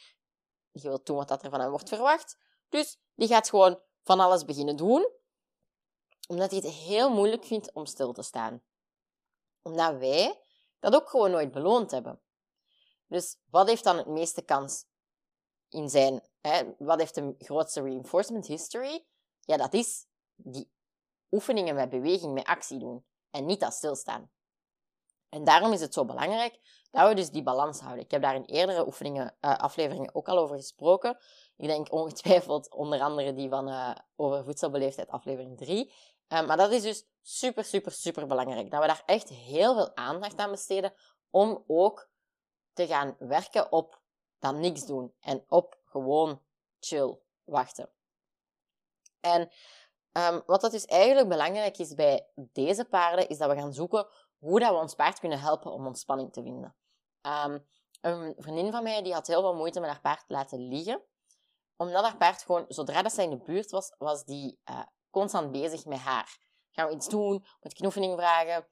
die 0.71 0.81
wil 0.81 1.03
doen 1.03 1.15
wat 1.15 1.43
er 1.43 1.49
van 1.49 1.59
hem 1.59 1.69
wordt 1.69 1.89
verwacht. 1.89 2.37
Dus 2.69 2.99
die 3.13 3.27
gaat 3.27 3.49
gewoon 3.49 3.81
van 4.03 4.19
alles 4.19 4.45
beginnen 4.45 4.75
doen, 4.75 5.11
omdat 6.27 6.51
hij 6.51 6.59
het 6.59 6.69
heel 6.71 7.09
moeilijk 7.09 7.45
vindt 7.45 7.73
om 7.73 7.85
stil 7.85 8.13
te 8.13 8.21
staan. 8.21 8.63
Omdat 9.61 9.97
wij 9.97 10.41
dat 10.79 10.95
ook 10.95 11.09
gewoon 11.09 11.31
nooit 11.31 11.51
beloond 11.51 11.91
hebben. 11.91 12.21
Dus 13.07 13.37
wat 13.49 13.67
heeft 13.67 13.83
dan 13.83 13.97
het 13.97 14.07
meeste 14.07 14.41
kans 14.41 14.85
in 15.69 15.89
zijn, 15.89 16.21
hè, 16.41 16.63
wat 16.77 16.99
heeft 16.99 17.15
de 17.15 17.35
grootste 17.37 17.81
reinforcement 17.81 18.47
history? 18.47 19.05
Ja, 19.39 19.57
dat 19.57 19.73
is 19.73 20.05
die 20.35 20.71
oefeningen 21.31 21.75
met 21.75 21.89
beweging, 21.89 22.33
met 22.33 22.45
actie 22.45 22.79
doen. 22.79 23.05
En 23.29 23.45
niet 23.45 23.59
dat 23.59 23.73
stilstaan. 23.73 24.31
En 25.29 25.43
daarom 25.43 25.71
is 25.73 25.81
het 25.81 25.93
zo 25.93 26.05
belangrijk 26.05 26.59
dat 26.91 27.07
we 27.07 27.15
dus 27.15 27.29
die 27.29 27.43
balans 27.43 27.79
houden. 27.79 28.03
Ik 28.03 28.11
heb 28.11 28.21
daar 28.21 28.35
in 28.35 28.43
eerdere 28.43 28.85
oefeningen, 28.85 29.35
uh, 29.41 29.57
afleveringen 29.57 30.15
ook 30.15 30.27
al 30.27 30.37
over 30.37 30.55
gesproken. 30.55 31.17
Ik 31.57 31.67
denk 31.67 31.91
ongetwijfeld 31.91 32.71
onder 32.71 33.01
andere 33.01 33.33
die 33.33 33.49
van 33.49 33.69
uh, 33.69 33.95
over 34.15 34.43
voedselbeleefdheid, 34.43 35.09
aflevering 35.09 35.57
3. 35.57 35.93
Eh, 36.27 36.47
maar 36.47 36.57
dat 36.57 36.71
is 36.71 36.81
dus 36.81 37.05
super, 37.21 37.63
super, 37.63 37.91
super 37.91 38.27
belangrijk. 38.27 38.71
Dat 38.71 38.81
we 38.81 38.87
daar 38.87 39.03
echt 39.05 39.29
heel 39.29 39.73
veel 39.73 39.95
aandacht 39.95 40.37
aan 40.37 40.51
besteden 40.51 40.93
om 41.29 41.63
ook 41.67 42.09
te 42.73 42.87
gaan 42.87 43.15
werken 43.19 43.71
op 43.71 44.01
dat 44.39 44.55
niks 44.55 44.85
doen. 44.85 45.13
En 45.19 45.45
op 45.47 45.79
gewoon 45.85 46.41
chill 46.79 47.19
wachten. 47.43 47.89
En 49.19 49.51
um, 50.11 50.43
wat 50.45 50.61
dat 50.61 50.71
dus 50.71 50.85
eigenlijk 50.85 51.29
belangrijk 51.29 51.77
is 51.77 51.93
bij 51.93 52.27
deze 52.35 52.85
paarden, 52.85 53.29
is 53.29 53.37
dat 53.37 53.49
we 53.49 53.55
gaan 53.55 53.73
zoeken 53.73 54.07
hoe 54.37 54.59
dat 54.59 54.69
we 54.69 54.75
ons 54.75 54.95
paard 54.95 55.19
kunnen 55.19 55.39
helpen 55.39 55.71
om 55.71 55.85
ontspanning 55.85 56.33
te 56.33 56.41
vinden. 56.41 56.75
Um, 57.21 57.67
een 58.01 58.35
vriendin 58.37 58.71
van 58.71 58.83
mij 58.83 59.01
die 59.01 59.13
had 59.13 59.27
heel 59.27 59.41
veel 59.41 59.55
moeite 59.55 59.79
met 59.79 59.89
haar 59.89 60.01
paard 60.01 60.27
te 60.27 60.33
laten 60.33 60.67
liggen. 60.67 61.01
Omdat 61.77 62.03
haar 62.03 62.17
paard 62.17 62.41
gewoon, 62.43 62.65
zodra 62.67 63.01
dat 63.01 63.13
zij 63.13 63.23
in 63.23 63.29
de 63.29 63.43
buurt 63.43 63.71
was, 63.71 63.93
was 63.97 64.25
die 64.25 64.59
uh, 64.69 64.83
constant 65.15 65.51
bezig 65.51 65.85
met 65.85 65.99
haar. 65.99 66.37
Gaan 66.71 66.87
we 66.87 66.93
iets 66.93 67.09
doen? 67.09 67.45
Moet 67.61 67.71
ik 67.71 67.79
een 67.79 67.85
oefening 67.85 68.17
vragen? 68.17 68.67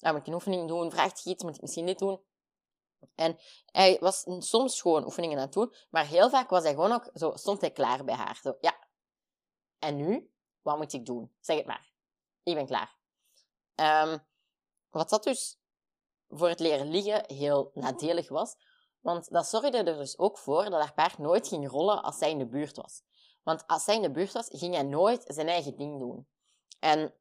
Uh, 0.00 0.10
moet 0.10 0.20
ik 0.20 0.26
een 0.26 0.34
oefening 0.34 0.68
doen? 0.68 0.90
Vraagt 0.90 1.24
hij 1.24 1.32
iets? 1.32 1.42
Moet 1.42 1.54
ik 1.54 1.60
misschien 1.60 1.86
dit 1.86 1.98
doen? 1.98 2.20
En 3.14 3.38
hij 3.66 3.96
was 4.00 4.24
soms 4.38 4.80
gewoon 4.80 5.04
oefeningen 5.04 5.36
aan 5.36 5.44
het 5.44 5.52
doen, 5.52 5.74
maar 5.90 6.06
heel 6.06 6.30
vaak 6.30 6.50
was 6.50 6.62
hij 6.62 6.72
gewoon 6.72 6.92
ook 6.92 7.10
zo, 7.14 7.32
stond 7.34 7.60
hij 7.60 7.70
klaar 7.70 8.04
bij 8.04 8.14
haar. 8.14 8.38
Zo, 8.42 8.56
ja. 8.60 8.76
En 9.78 9.96
nu? 9.96 10.32
Wat 10.62 10.76
moet 10.76 10.92
ik 10.92 11.06
doen? 11.06 11.34
Zeg 11.40 11.56
het 11.56 11.66
maar. 11.66 11.92
Ik 12.42 12.54
ben 12.54 12.66
klaar. 12.66 12.96
Um, 13.74 14.26
wat 14.90 15.08
dat 15.08 15.24
dus 15.24 15.58
voor 16.28 16.48
het 16.48 16.60
leren 16.60 16.90
liggen 16.90 17.24
heel 17.26 17.70
nadelig 17.74 18.28
was, 18.28 18.56
want 19.00 19.30
dat 19.30 19.46
zorgde 19.46 19.78
er 19.78 19.84
dus 19.84 20.18
ook 20.18 20.38
voor 20.38 20.64
dat 20.64 20.80
haar 20.80 20.94
paard 20.94 21.18
nooit 21.18 21.48
ging 21.48 21.68
rollen 21.68 22.02
als 22.02 22.18
zij 22.18 22.30
in 22.30 22.38
de 22.38 22.46
buurt 22.46 22.76
was. 22.76 23.02
Want 23.44 23.66
als 23.66 23.84
zij 23.84 23.94
in 23.94 24.02
de 24.02 24.10
buurt 24.10 24.32
was, 24.32 24.48
ging 24.52 24.74
hij 24.74 24.82
nooit 24.82 25.24
zijn 25.26 25.48
eigen 25.48 25.76
ding 25.76 25.98
doen. 25.98 26.28
En 26.78 27.14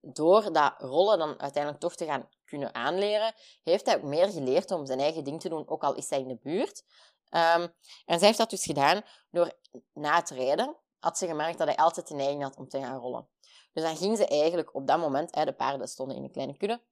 door 0.00 0.52
dat 0.52 0.74
rollen 0.78 1.18
dan 1.18 1.40
uiteindelijk 1.40 1.82
toch 1.82 1.94
te 1.94 2.04
gaan 2.04 2.28
kunnen 2.44 2.74
aanleren, 2.74 3.34
heeft 3.62 3.86
hij 3.86 3.96
ook 3.96 4.02
meer 4.02 4.30
geleerd 4.30 4.70
om 4.70 4.86
zijn 4.86 5.00
eigen 5.00 5.24
ding 5.24 5.40
te 5.40 5.48
doen, 5.48 5.68
ook 5.68 5.84
al 5.84 5.94
is 5.94 6.10
hij 6.10 6.20
in 6.20 6.28
de 6.28 6.36
buurt. 6.36 6.84
Um, 7.30 7.74
en 8.04 8.18
zij 8.18 8.26
heeft 8.26 8.38
dat 8.38 8.50
dus 8.50 8.64
gedaan 8.64 9.02
door 9.30 9.52
na 9.92 10.14
het 10.14 10.30
rijden, 10.30 10.76
had 10.98 11.18
ze 11.18 11.26
gemerkt 11.26 11.58
dat 11.58 11.66
hij 11.66 11.76
altijd 11.76 12.08
de 12.08 12.14
neiging 12.14 12.42
had 12.42 12.56
om 12.56 12.68
te 12.68 12.80
gaan 12.80 12.98
rollen. 12.98 13.28
Dus 13.72 13.82
dan 13.82 13.96
ging 13.96 14.16
ze 14.16 14.26
eigenlijk 14.26 14.74
op 14.74 14.86
dat 14.86 14.98
moment, 14.98 15.34
hè, 15.34 15.44
de 15.44 15.52
paarden 15.52 15.88
stonden 15.88 16.16
in 16.16 16.24
een 16.24 16.30
kleine 16.30 16.56
kudde. 16.56 16.82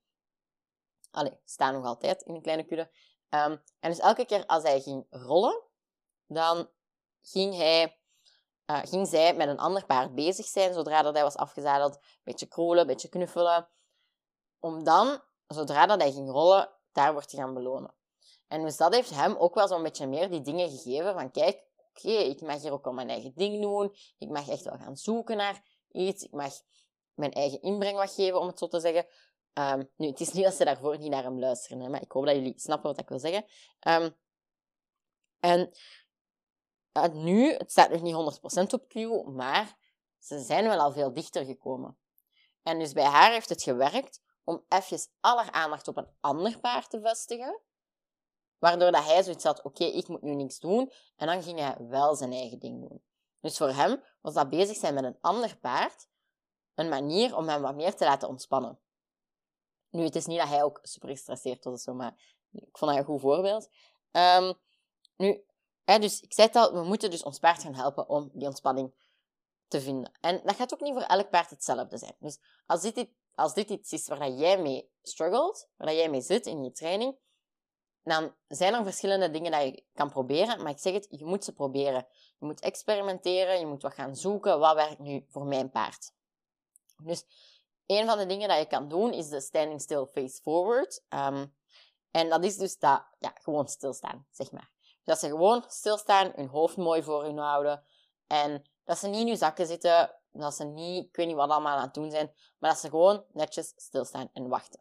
Allee, 1.10 1.38
staan 1.44 1.72
nog 1.72 1.84
altijd 1.84 2.22
in 2.22 2.34
een 2.34 2.42
kleine 2.42 2.64
kudde. 2.64 2.90
Um, 3.30 3.62
en 3.80 3.90
dus 3.90 3.98
elke 3.98 4.24
keer 4.24 4.46
als 4.46 4.62
hij 4.62 4.80
ging 4.80 5.06
rollen, 5.10 5.62
dan 6.26 6.68
ging, 7.22 7.56
hij, 7.56 7.98
uh, 8.70 8.78
ging 8.83 9.09
zij 9.09 9.35
met 9.35 9.48
een 9.48 9.59
ander 9.59 9.87
paard 9.87 10.14
bezig 10.14 10.46
zijn, 10.46 10.74
zodra 10.74 11.02
dat 11.02 11.14
hij 11.14 11.22
was 11.22 11.37
afgezadeld. 11.37 11.94
Een 11.94 12.00
beetje 12.24 12.46
kroelen, 12.46 12.81
een 12.81 12.87
beetje 12.87 13.09
knuffelen. 13.09 13.68
Om 14.59 14.85
dan, 14.85 15.22
zodra 15.46 15.87
dat 15.87 16.00
hij 16.00 16.12
ging 16.12 16.31
rollen, 16.31 16.70
daarvoor 16.92 17.24
te 17.24 17.37
gaan 17.37 17.54
belonen. 17.54 17.94
En 18.48 18.62
dus 18.62 18.76
dat 18.76 18.94
heeft 18.94 19.11
hem 19.11 19.37
ook 19.37 19.54
wel 19.54 19.68
zo'n 19.68 19.83
beetje 19.83 20.07
meer 20.07 20.31
die 20.31 20.40
dingen 20.40 20.70
gegeven 20.70 21.14
van 21.14 21.31
kijk, 21.31 21.66
oké, 21.88 22.11
ik 22.11 22.40
mag 22.40 22.62
hier 22.62 22.72
ook 22.72 22.87
al 22.87 22.92
mijn 22.92 23.09
eigen 23.09 23.33
ding 23.35 23.62
doen. 23.62 23.94
Ik 24.18 24.28
mag 24.28 24.48
echt 24.48 24.64
wel 24.64 24.78
gaan 24.78 24.96
zoeken 24.96 25.37
naar 25.37 25.62
iets. 25.90 26.22
Ik 26.22 26.33
mag 26.33 26.52
mijn 27.14 27.33
eigen 27.33 27.62
inbreng 27.62 27.96
wat 27.96 28.12
geven, 28.12 28.40
om 28.40 28.46
het 28.46 28.59
zo 28.59 28.68
te 28.68 28.81
zeggen. 28.81 29.07
Um, 29.52 29.90
nu, 29.96 30.07
het 30.07 30.20
is 30.20 30.33
niet 30.33 30.44
dat 30.44 30.54
ze 30.54 30.64
daarvoor 30.64 30.98
niet 30.98 31.11
naar 31.11 31.22
hem 31.22 31.38
luisteren, 31.38 31.90
maar 31.90 32.02
ik 32.02 32.12
hoop 32.12 32.24
dat 32.24 32.35
jullie 32.35 32.61
snappen 32.61 32.90
wat 32.90 33.00
ik 33.00 33.09
wil 33.09 33.18
zeggen. 33.18 33.44
Um, 33.88 34.16
en 35.40 35.70
nu, 37.06 37.52
het 37.52 37.70
staat 37.70 37.90
nog 37.90 38.02
niet 38.02 38.14
100% 38.14 38.74
op 38.74 38.88
Q, 38.88 38.94
maar 39.26 39.76
ze 40.18 40.40
zijn 40.40 40.64
wel 40.64 40.78
al 40.78 40.92
veel 40.92 41.12
dichter 41.12 41.44
gekomen. 41.44 41.98
En 42.62 42.78
dus 42.78 42.92
bij 42.92 43.04
haar 43.04 43.32
heeft 43.32 43.48
het 43.48 43.62
gewerkt 43.62 44.22
om 44.44 44.64
even 44.68 44.98
aller 45.20 45.50
aandacht 45.50 45.88
op 45.88 45.96
een 45.96 46.08
ander 46.20 46.58
paard 46.58 46.90
te 46.90 47.00
vestigen. 47.00 47.61
Waardoor 48.58 48.92
dat 48.92 49.04
hij 49.04 49.22
zoiets 49.22 49.44
had, 49.44 49.62
oké, 49.62 49.84
ik 49.84 50.08
moet 50.08 50.22
nu 50.22 50.34
niks 50.34 50.58
doen. 50.58 50.92
En 51.16 51.26
dan 51.26 51.42
ging 51.42 51.58
hij 51.58 51.76
wel 51.78 52.14
zijn 52.14 52.32
eigen 52.32 52.58
ding 52.58 52.88
doen. 52.88 53.02
Dus 53.40 53.56
voor 53.56 53.68
hem 53.68 54.02
was 54.20 54.34
dat 54.34 54.48
bezig 54.48 54.76
zijn 54.76 54.94
met 54.94 55.04
een 55.04 55.18
ander 55.20 55.56
paard 55.56 56.08
een 56.74 56.88
manier 56.88 57.37
om 57.37 57.48
hem 57.48 57.62
wat 57.62 57.74
meer 57.74 57.94
te 57.94 58.04
laten 58.04 58.28
ontspannen. 58.28 58.78
Nu, 59.90 60.02
het 60.02 60.16
is 60.16 60.26
niet 60.26 60.38
dat 60.38 60.48
hij 60.48 60.62
ook 60.62 60.78
super 60.82 61.08
gestresseerd 61.08 61.64
was 61.64 61.74
of 61.74 61.80
zo, 61.80 61.94
maar 61.94 62.37
ik 62.50 62.78
vond 62.78 62.90
dat 62.90 63.00
een 63.00 63.06
goed 63.06 63.20
voorbeeld. 63.20 63.68
Um, 64.11 64.54
nu, 65.16 65.44
dus 65.96 66.20
ik 66.20 66.33
zei 66.33 66.46
het 66.46 66.57
al, 66.57 66.72
we 66.72 66.83
moeten 66.83 67.11
dus 67.11 67.22
ons 67.22 67.38
paard 67.38 67.62
gaan 67.62 67.74
helpen 67.74 68.09
om 68.09 68.31
die 68.33 68.46
ontspanning 68.46 68.94
te 69.68 69.81
vinden. 69.81 70.12
En 70.20 70.40
dat 70.44 70.57
gaat 70.57 70.72
ook 70.72 70.81
niet 70.81 70.92
voor 70.92 71.03
elk 71.03 71.31
paard 71.31 71.51
hetzelfde 71.51 71.98
zijn. 71.98 72.14
Dus 72.18 72.38
als 72.66 72.81
dit, 72.81 73.09
als 73.35 73.55
dit 73.55 73.70
iets 73.70 73.92
is 73.92 74.09
waar 74.09 74.31
jij 74.31 74.62
mee 74.62 74.90
struggelt, 75.03 75.68
waar 75.77 75.94
jij 75.94 76.11
mee 76.11 76.20
zit 76.20 76.46
in 76.46 76.64
je 76.64 76.72
training, 76.72 77.16
dan 78.03 78.35
zijn 78.48 78.74
er 78.74 78.85
verschillende 78.85 79.31
dingen 79.31 79.51
dat 79.51 79.62
je 79.62 79.85
kan 79.94 80.11
proberen. 80.11 80.62
Maar 80.62 80.72
ik 80.72 80.79
zeg 80.79 80.92
het, 80.92 81.07
je 81.11 81.24
moet 81.24 81.44
ze 81.44 81.53
proberen. 81.53 82.07
Je 82.38 82.46
moet 82.46 82.61
experimenteren, 82.61 83.59
je 83.59 83.66
moet 83.66 83.83
wat 83.83 83.94
gaan 83.94 84.16
zoeken. 84.16 84.59
Wat 84.59 84.74
werkt 84.74 84.98
nu 84.98 85.24
voor 85.29 85.46
mijn 85.46 85.70
paard? 85.70 86.12
Dus 87.03 87.24
een 87.87 88.07
van 88.07 88.18
de 88.18 88.27
dingen 88.27 88.48
dat 88.48 88.59
je 88.59 88.66
kan 88.66 88.88
doen 88.88 89.12
is 89.12 89.29
de 89.29 89.40
standing 89.40 89.81
still 89.81 90.07
face 90.07 90.42
forward. 90.42 91.03
Um, 91.09 91.57
en 92.11 92.29
dat 92.29 92.44
is 92.44 92.57
dus 92.57 92.79
dat, 92.79 93.05
ja, 93.18 93.33
gewoon 93.42 93.68
stilstaan, 93.68 94.27
zeg 94.31 94.53
maar. 94.53 94.70
Dat 95.09 95.18
ze 95.18 95.29
gewoon 95.29 95.64
stilstaan, 95.68 96.33
hun 96.35 96.49
hoofd 96.49 96.77
mooi 96.77 97.03
voor 97.03 97.25
hun 97.25 97.38
houden. 97.38 97.85
En 98.27 98.64
dat 98.85 98.99
ze 98.99 99.09
niet 99.09 99.21
in 99.21 99.27
hun 99.27 99.37
zakken 99.37 99.66
zitten, 99.66 100.14
dat 100.33 100.55
ze 100.55 100.64
niet, 100.64 101.05
ik 101.05 101.16
weet 101.16 101.27
niet 101.27 101.37
wat 101.37 101.51
allemaal 101.51 101.77
aan 101.77 101.83
het 101.83 101.94
doen 101.94 102.11
zijn, 102.11 102.33
maar 102.59 102.71
dat 102.71 102.79
ze 102.79 102.88
gewoon 102.88 103.25
netjes 103.33 103.73
stilstaan 103.77 104.31
en 104.33 104.49
wachten. 104.49 104.81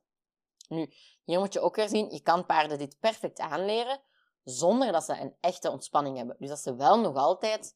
Nu, 0.69 0.93
hier 1.23 1.39
moet 1.39 1.53
je 1.53 1.59
ook 1.59 1.75
weer 1.75 1.89
zien, 1.89 2.09
je 2.09 2.21
kan 2.21 2.45
paarden 2.45 2.77
dit 2.77 2.99
perfect 2.99 3.39
aanleren, 3.39 4.01
zonder 4.43 4.91
dat 4.91 5.03
ze 5.03 5.19
een 5.19 5.35
echte 5.39 5.71
ontspanning 5.71 6.17
hebben. 6.17 6.35
Dus 6.39 6.49
dat 6.49 6.59
ze 6.59 6.75
wel 6.75 6.99
nog 6.99 7.15
altijd 7.15 7.75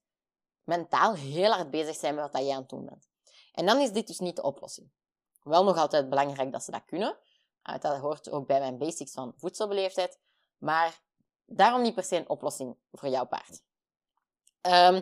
mentaal 0.63 1.13
heel 1.13 1.51
hard 1.51 1.69
bezig 1.69 1.95
zijn 1.95 2.15
met 2.15 2.31
wat 2.31 2.41
jij 2.41 2.53
aan 2.53 2.59
het 2.59 2.69
doen 2.69 2.85
bent. 2.85 3.07
En 3.53 3.65
dan 3.65 3.79
is 3.79 3.91
dit 3.91 4.07
dus 4.07 4.19
niet 4.19 4.35
de 4.35 4.43
oplossing. 4.43 4.91
Wel 5.43 5.63
nog 5.63 5.77
altijd 5.77 6.09
belangrijk 6.09 6.51
dat 6.51 6.63
ze 6.63 6.71
dat 6.71 6.85
kunnen. 6.85 7.17
Uh, 7.69 7.79
dat 7.79 7.97
hoort 7.97 8.29
ook 8.29 8.47
bij 8.47 8.59
mijn 8.59 8.77
basics 8.77 9.11
van 9.11 9.33
voedselbeleefdheid. 9.35 10.19
Maar 10.57 11.01
daarom 11.51 11.81
niet 11.81 11.93
per 11.93 12.03
se 12.03 12.15
een 12.15 12.29
oplossing 12.29 12.77
voor 12.91 13.09
jouw 13.09 13.25
paard. 13.25 13.61
Um, 14.61 15.01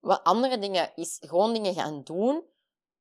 wat 0.00 0.24
andere 0.24 0.58
dingen 0.58 0.92
is 0.94 1.16
gewoon 1.20 1.52
dingen 1.52 1.74
gaan 1.74 2.02
doen 2.02 2.44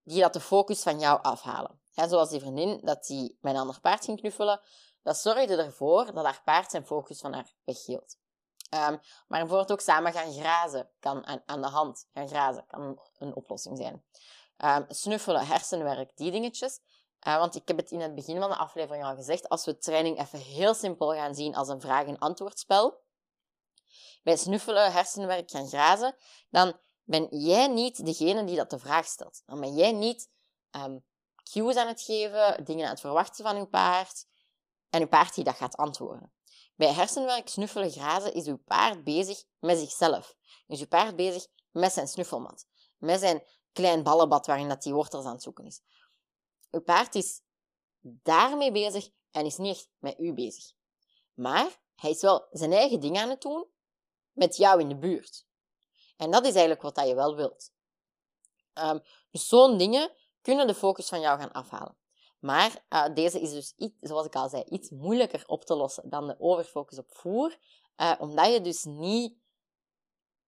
die 0.04 0.22
dat 0.22 0.34
de 0.34 0.40
focus 0.40 0.82
van 0.84 1.00
jou 1.00 1.22
afhalen. 1.22 1.80
zoals 1.92 2.30
die 2.30 2.40
vriendin 2.40 2.80
dat 2.84 3.06
die 3.06 3.38
mijn 3.42 3.58
ander 3.58 3.80
paard 3.80 4.06
ging 4.06 4.20
knuffelen. 4.20 4.62
Dat 5.04 5.18
zorgde 5.18 5.56
ervoor 5.56 6.14
dat 6.14 6.26
haar 6.26 6.42
paard 6.46 6.72
zijn 6.72 6.86
focus 6.86 7.20
van 7.20 7.34
haar 7.34 7.54
weghield. 7.64 8.18
Um, 8.70 9.00
maar 9.28 9.40
bijvoorbeeld 9.40 9.72
ook 9.72 9.82
samen 9.82 10.14
gaan 10.14 10.34
grazen 10.34 10.90
kan 11.00 11.26
aan, 11.26 11.42
aan, 11.46 11.62
de 11.62 11.68
hand 11.68 12.08
gaan 12.14 12.28
grazen 12.28 12.66
kan 12.68 13.02
een 13.18 13.36
oplossing 13.36 13.78
zijn. 13.78 14.04
Um, 14.58 14.86
snuffelen, 14.88 15.48
hersenwerk, 15.48 16.12
die 16.16 16.32
dingetjes. 16.32 16.80
Uh, 17.27 17.38
want 17.38 17.56
ik 17.56 17.67
heb 17.67 17.77
het 17.77 17.91
in 17.91 17.99
het 17.99 18.15
begin 18.15 18.39
van 18.39 18.49
de 18.49 18.56
aflevering 18.56 19.06
al 19.06 19.15
gezegd. 19.15 19.49
Als 19.49 19.65
we 19.65 19.77
training 19.77 20.19
even 20.19 20.39
heel 20.39 20.73
simpel 20.73 21.13
gaan 21.13 21.36
zien 21.36 21.56
als 21.56 21.67
een 21.67 21.82
vraag- 21.82 22.08
en 22.08 22.19
antwoordspel. 22.19 23.06
Bij 24.23 24.38
snuffelen, 24.38 24.91
hersenwerk, 24.91 25.51
gaan 25.51 25.67
grazen. 25.67 26.15
Dan 26.49 26.80
ben 27.03 27.27
jij 27.30 27.67
niet 27.67 28.06
degene 28.06 28.43
die 28.43 28.56
dat 28.56 28.69
de 28.69 28.80
vraag 28.80 29.06
stelt. 29.06 29.41
Dan 29.45 29.60
ben 29.60 29.75
jij 29.75 29.91
niet 29.91 30.30
um, 30.71 31.06
cues 31.53 31.75
aan 31.75 31.88
het 31.88 32.01
geven, 32.01 32.65
dingen 32.65 32.84
aan 32.86 32.91
het 32.91 32.99
verwachten 32.99 33.45
van 33.45 33.56
uw 33.56 33.67
paard. 33.67 34.25
En 34.89 35.01
uw 35.01 35.08
paard 35.08 35.36
die 35.36 35.43
dat 35.43 35.56
gaat 35.56 35.75
antwoorden. 35.75 36.32
Bij 36.75 36.93
hersenwerk, 36.93 37.49
snuffelen, 37.49 37.91
grazen 37.91 38.34
is 38.34 38.45
uw 38.45 38.58
paard 38.65 39.03
bezig 39.03 39.43
met 39.60 39.77
zichzelf. 39.77 40.36
Is 40.67 40.80
uw 40.80 40.88
paard 40.88 41.15
bezig 41.15 41.47
met 41.71 41.93
zijn 41.93 42.08
snuffelmat. 42.08 42.65
Met 42.97 43.19
zijn 43.19 43.43
klein 43.73 44.03
ballenbad 44.03 44.45
waarin 44.45 44.69
dat 44.69 44.82
die 44.84 44.93
wortels 44.93 45.25
aan 45.25 45.34
het 45.34 45.43
zoeken 45.43 45.65
is. 45.65 45.82
Uw 46.78 46.84
paard 46.84 47.16
is 47.16 47.42
daarmee 48.02 48.72
bezig 48.72 49.10
en 49.32 49.46
is 49.46 49.58
niet 49.58 49.76
echt 49.76 49.90
met 49.98 50.20
u 50.20 50.34
bezig. 50.34 50.72
Maar 51.34 51.80
hij 51.96 52.10
is 52.10 52.22
wel 52.22 52.48
zijn 52.52 52.72
eigen 52.72 53.00
ding 53.00 53.18
aan 53.18 53.30
het 53.30 53.42
doen 53.42 53.68
met 54.32 54.56
jou 54.56 54.80
in 54.80 54.90
de 54.90 54.98
buurt. 54.98 55.46
En 56.18 56.32
dat 56.32 56.46
is 56.46 56.52
eigenlijk 56.52 56.82
wat 56.82 57.08
je 57.08 57.16
wel 57.16 57.36
wilt. 57.36 57.72
Um, 58.74 59.02
dus 59.32 59.48
zo'n 59.48 59.78
dingen 59.78 60.12
kunnen 60.42 60.68
de 60.68 60.76
focus 60.76 61.08
van 61.08 61.20
jou 61.20 61.40
gaan 61.40 61.52
afhalen. 61.52 61.98
Maar 62.40 62.86
uh, 62.90 63.13
deze 63.13 63.42
is 63.42 63.52
dus, 63.52 63.74
iets, 63.78 63.96
zoals 64.00 64.26
ik 64.26 64.36
al 64.36 64.50
zei, 64.50 64.63
iets 64.63 64.90
moeilijker 64.90 65.44
op 65.48 65.66
te 65.66 65.76
lossen 65.76 66.10
dan 66.10 66.28
de 66.28 66.36
overfocus 66.40 66.98
op 66.98 67.16
voer. 67.16 67.58
Uh, 67.98 68.13
omdat 68.20 68.54
je 68.54 68.62
dus 68.62 68.84
niet... 68.84 69.38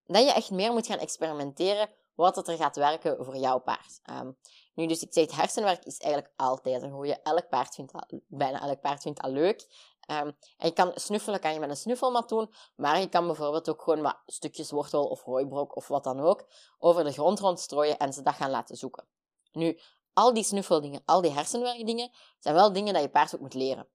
Dat 0.05 0.23
je 0.23 0.31
echt 0.31 0.51
meer 0.51 0.73
moet 0.73 0.87
gaan 0.87 0.99
experimenteren 0.99 1.89
wat 2.15 2.35
het 2.35 2.47
er 2.47 2.57
gaat 2.57 2.75
werken 2.75 3.25
voor 3.25 3.37
jouw 3.37 3.59
paard. 3.59 3.99
Um, 4.09 4.37
nu, 4.79 4.87
dus 4.87 5.01
ik 5.01 5.13
zeg, 5.13 5.23
het 5.23 5.35
hersenwerk 5.35 5.85
is 5.85 5.99
eigenlijk 5.99 6.33
altijd 6.35 6.81
een 6.81 6.91
goede. 6.91 7.21
Elk 7.21 7.49
paard 7.49 7.75
vindt 7.75 7.91
dat, 7.91 8.21
bijna 8.27 8.61
elk 8.61 8.81
paard 8.81 9.01
vindt 9.01 9.21
dat 9.21 9.31
leuk. 9.31 9.67
Um, 10.11 10.37
en 10.57 10.67
je 10.67 10.71
kan 10.71 10.91
snuffelen 10.95 11.39
kan 11.39 11.53
je 11.53 11.59
met 11.59 11.69
een 11.69 11.77
snuffelmat 11.77 12.29
doen, 12.29 12.53
maar 12.75 12.99
je 12.99 13.09
kan 13.09 13.25
bijvoorbeeld 13.25 13.69
ook 13.69 13.81
gewoon 13.81 14.01
wat 14.01 14.17
stukjes 14.25 14.71
wortel 14.71 15.07
of 15.07 15.21
hooibrok 15.23 15.75
of 15.75 15.87
wat 15.87 16.03
dan 16.03 16.19
ook 16.19 16.47
over 16.77 17.03
de 17.03 17.11
grond 17.11 17.39
rondstrooien 17.39 17.97
en 17.97 18.13
ze 18.13 18.21
dat 18.21 18.33
gaan 18.33 18.49
laten 18.49 18.75
zoeken. 18.75 19.07
Nu, 19.51 19.79
al 20.13 20.33
die 20.33 20.43
snuffeldingen, 20.43 21.01
al 21.05 21.21
die 21.21 21.31
hersenwerkdingen, 21.31 22.11
zijn 22.39 22.55
wel 22.55 22.73
dingen 22.73 22.93
dat 22.93 23.01
je 23.01 23.09
paard 23.09 23.35
ook 23.35 23.41
moet 23.41 23.53
leren. 23.53 23.87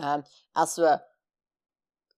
Um, 0.00 0.22
als 0.52 0.74
we 0.74 1.00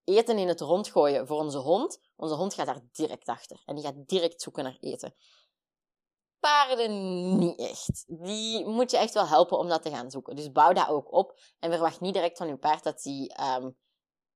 eten 0.05 0.39
in 0.39 0.49
het 0.49 0.61
rond 0.61 0.89
gooien 0.89 1.27
voor 1.27 1.39
onze 1.39 1.59
hond, 1.59 2.01
onze 2.17 2.35
hond 2.35 2.55
gaat 2.55 2.67
daar 2.67 2.81
direct 2.93 3.29
achter 3.29 3.63
en 3.67 3.75
die 3.75 3.85
gaat 3.85 4.09
direct 4.09 4.43
zoeken 4.43 4.65
naar 4.65 4.77
eten 4.81 5.15
paarden 6.49 7.39
niet 7.39 7.59
echt. 7.59 8.05
Die 8.07 8.67
moet 8.67 8.91
je 8.91 8.97
echt 8.97 9.15
wel 9.15 9.27
helpen 9.27 9.59
om 9.59 9.69
dat 9.69 9.83
te 9.83 9.91
gaan 9.91 10.11
zoeken. 10.11 10.37
Dus 10.37 10.53
bouw 10.53 10.73
dat 10.73 10.89
ook 10.89 11.13
op 11.13 11.39
en 11.59 11.71
verwacht 11.71 12.01
niet 12.01 12.15
direct 12.15 12.39
van 12.39 12.49
je 12.49 12.57
paard 12.57 12.85
dat 12.85 13.03
hij 13.03 13.37
um, 13.57 13.79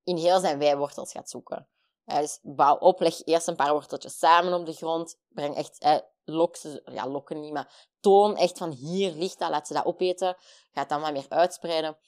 in 0.05 0.17
heel 0.17 0.41
zijn 0.41 0.59
wijwortels 0.59 1.13
gaat 1.13 1.31
zoeken. 1.31 1.69
Uh, 2.07 2.17
dus 2.17 2.39
bouw 2.43 2.77
op, 2.77 3.01
leg 3.01 3.25
eerst 3.25 3.49
een 3.49 3.57
paar 3.57 3.73
worteltjes 3.73 4.19
samen 4.19 4.53
op 4.61 4.67
de 4.67 4.73
grond. 4.73 5.19
Breng 5.29 5.57
echt, 5.57 5.85
uh, 5.85 5.99
lok 6.25 6.57
ja, 6.85 7.09
lokken 7.09 7.41
niet, 7.41 7.53
maar 7.53 7.89
toon 8.01 8.37
echt 8.37 8.59
van 8.59 8.71
hier 8.71 9.13
ligt 9.13 9.39
dat, 9.39 9.51
laat 9.51 9.67
ze 9.67 9.73
dat 9.73 9.85
opeten. 9.85 10.37
Ga 10.73 10.85
dan 10.85 11.01
maar 11.01 11.13
meer 11.13 11.27
uitspreiden. 11.29 11.99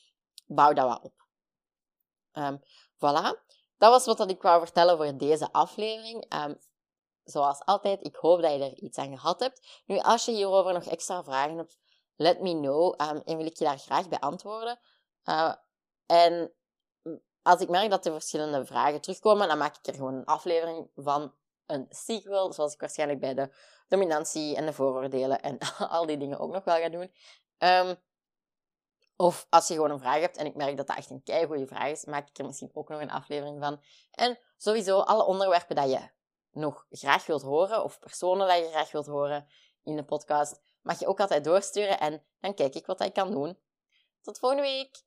Bouw 0.47 0.73
dat 0.73 0.89
wat 0.89 1.03
op. 1.03 1.27
Um, 2.33 2.61
voilà. 2.97 3.43
Dat 3.79 3.91
was 3.91 4.05
wat 4.05 4.31
ik 4.31 4.43
wou 4.43 4.61
vertellen 4.65 4.97
voor 4.97 5.17
deze 5.17 5.53
aflevering. 5.53 6.35
Um, 6.35 6.59
zoals 7.25 7.65
altijd, 7.65 8.07
ik 8.07 8.17
hoop 8.17 8.43
dat 8.43 8.53
je 8.53 8.65
er 8.65 8.75
iets 8.75 8.99
aan 8.99 9.19
gehad 9.19 9.41
hebt. 9.41 9.83
Nu, 9.87 9.99
als 9.99 10.25
je 10.25 10.33
hierover 10.33 10.73
nog 10.73 10.85
extra 10.85 11.25
vragen 11.25 11.57
hebt, 11.57 11.79
let 12.17 12.41
me 12.41 12.53
know. 12.53 13.01
Um, 13.01 13.23
en 13.25 13.37
wil 13.37 13.47
ik 13.47 13.59
je 13.59 13.65
daar 13.65 13.79
graag 13.79 14.09
bij 14.09 14.19
antwoorden. 14.19 14.79
Uh, 15.25 15.55
en 16.07 16.55
als 17.43 17.61
ik 17.61 17.69
merk 17.69 17.91
dat 17.91 18.07
er 18.07 18.13
verschillende 18.13 18.67
vragen 18.67 19.01
terugkomen, 19.01 19.49
dan 19.49 19.59
maak 19.59 19.77
ik 19.77 19.87
er 19.87 19.95
gewoon 19.95 20.15
een 20.15 20.25
aflevering 20.25 20.91
van 20.95 21.35
een 21.67 21.87
sequel, 21.89 22.53
zoals 22.53 22.75
ik 22.75 22.81
waarschijnlijk 22.81 23.21
bij 23.21 23.35
de 23.35 23.55
dominantie 23.89 24.57
en 24.57 24.67
de 24.67 24.73
vooroordelen 24.73 25.41
en 25.43 25.59
al 25.79 26.07
die 26.07 26.17
dingen 26.17 26.39
ook 26.39 26.53
nog 26.53 26.65
wel 26.65 26.77
ga 26.77 26.89
doen. 26.89 27.13
Um, 27.59 27.97
of 29.17 29.47
als 29.51 29.69
je 29.69 29.75
gewoon 29.75 29.91
een 29.91 29.99
vraag 29.99 30.21
hebt 30.21 30.37
en 30.37 30.47
ik 30.47 30.55
merk 30.55 30.77
dat 30.77 30.87
dat 30.87 30.97
echt 30.97 31.11
een 31.11 31.23
keigoede 31.23 31.67
vraag 31.67 31.91
is, 31.91 32.05
maak 32.05 32.29
ik 32.29 32.39
er 32.39 32.45
misschien 32.45 32.71
ook 32.73 32.89
nog 32.89 33.01
een 33.01 33.11
aflevering 33.11 33.61
van. 33.61 33.81
En 34.11 34.39
sowieso 34.57 34.99
alle 34.99 35.25
onderwerpen 35.25 35.77
dat 35.77 35.91
je 35.91 36.11
nog 36.55 36.87
graag 36.91 37.27
wilt 37.27 37.43
horen, 37.43 37.85
of 37.85 37.99
personen 37.99 38.49
dat 38.49 38.59
je 38.59 38.69
graag 38.71 38.93
wilt 38.93 39.07
horen 39.07 39.47
in 39.85 39.97
de 39.97 40.05
podcast, 40.05 40.61
mag 40.83 40.99
je 40.99 41.07
ook 41.07 41.21
altijd 41.21 41.45
doorsturen 41.45 42.01
en 42.01 42.23
dan 42.41 42.55
kijk 42.55 42.75
ik 42.75 42.87
wat 42.87 43.01
ik 43.01 43.13
kan 43.13 43.31
doen. 43.31 43.59
Tot 44.23 44.39
volgende 44.39 44.63
week! 44.63 45.03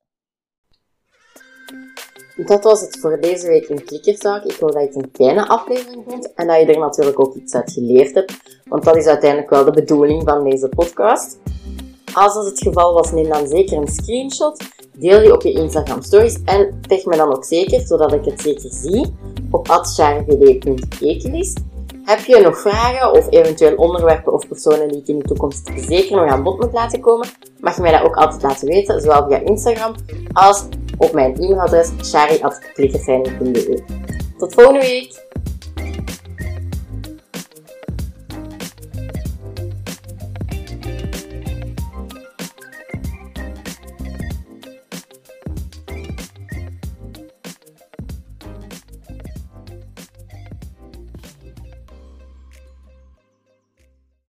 Dat 2.46 2.64
was 2.64 2.80
het 2.80 2.98
voor 2.98 3.20
deze 3.20 3.46
week 3.46 3.68
in 3.68 3.84
Klikkerzaak. 3.84 4.44
Ik 4.44 4.56
hoop 4.56 4.72
dat 4.72 4.80
je 4.80 4.86
het 4.86 4.96
een 4.96 5.10
fijne 5.12 5.48
aflevering 5.48 6.04
vond 6.06 6.34
en 6.34 6.46
dat 6.46 6.60
je 6.60 6.66
er 6.66 6.78
natuurlijk 6.78 7.20
ook 7.20 7.34
iets 7.34 7.54
uit 7.54 7.72
geleerd 7.72 8.14
hebt, 8.14 8.62
want 8.64 8.84
dat 8.84 8.96
is 8.96 9.06
uiteindelijk 9.06 9.50
wel 9.50 9.64
de 9.64 9.70
bedoeling 9.70 10.22
van 10.28 10.44
deze 10.44 10.68
podcast. 10.68 11.38
Als 12.12 12.34
dat 12.34 12.44
het 12.44 12.58
geval 12.58 12.92
was, 12.92 13.12
neem 13.12 13.28
dan 13.28 13.46
zeker 13.46 13.76
een 13.76 13.88
screenshot, 13.88 14.64
deel 14.92 15.20
die 15.20 15.32
op 15.32 15.42
je 15.42 15.52
Instagram 15.52 16.02
stories 16.02 16.42
en 16.44 16.80
tag 16.88 17.04
me 17.04 17.16
dan 17.16 17.36
ook 17.36 17.44
zeker, 17.44 17.80
zodat 17.80 18.12
ik 18.12 18.24
het 18.24 18.40
zeker 18.40 18.70
zie 18.72 19.14
op 19.50 19.68
atsjarevd.ekelis. 19.68 21.54
Heb 22.04 22.18
je 22.18 22.40
nog 22.40 22.58
vragen 22.58 23.12
of 23.12 23.26
eventueel 23.30 23.76
onderwerpen 23.76 24.32
of 24.32 24.48
personen 24.48 24.88
die 24.88 25.00
ik 25.00 25.08
in 25.08 25.18
de 25.18 25.24
toekomst 25.24 25.70
zeker 25.76 26.16
nog 26.16 26.30
aan 26.30 26.42
bod 26.42 26.60
moet 26.60 26.72
laten 26.72 27.00
komen, 27.00 27.28
mag 27.60 27.76
je 27.76 27.82
mij 27.82 27.92
dat 27.92 28.02
ook 28.02 28.16
altijd 28.16 28.42
laten 28.42 28.68
weten, 28.68 29.00
zowel 29.00 29.26
via 29.28 29.38
Instagram 29.38 29.94
als 30.32 30.64
op 30.96 31.12
mijn 31.12 31.34
e-mailadres 31.34 31.90
shari.klikkerfijn.be. 32.02 33.82
Tot 34.38 34.54
volgende 34.54 34.80
week! 34.80 35.27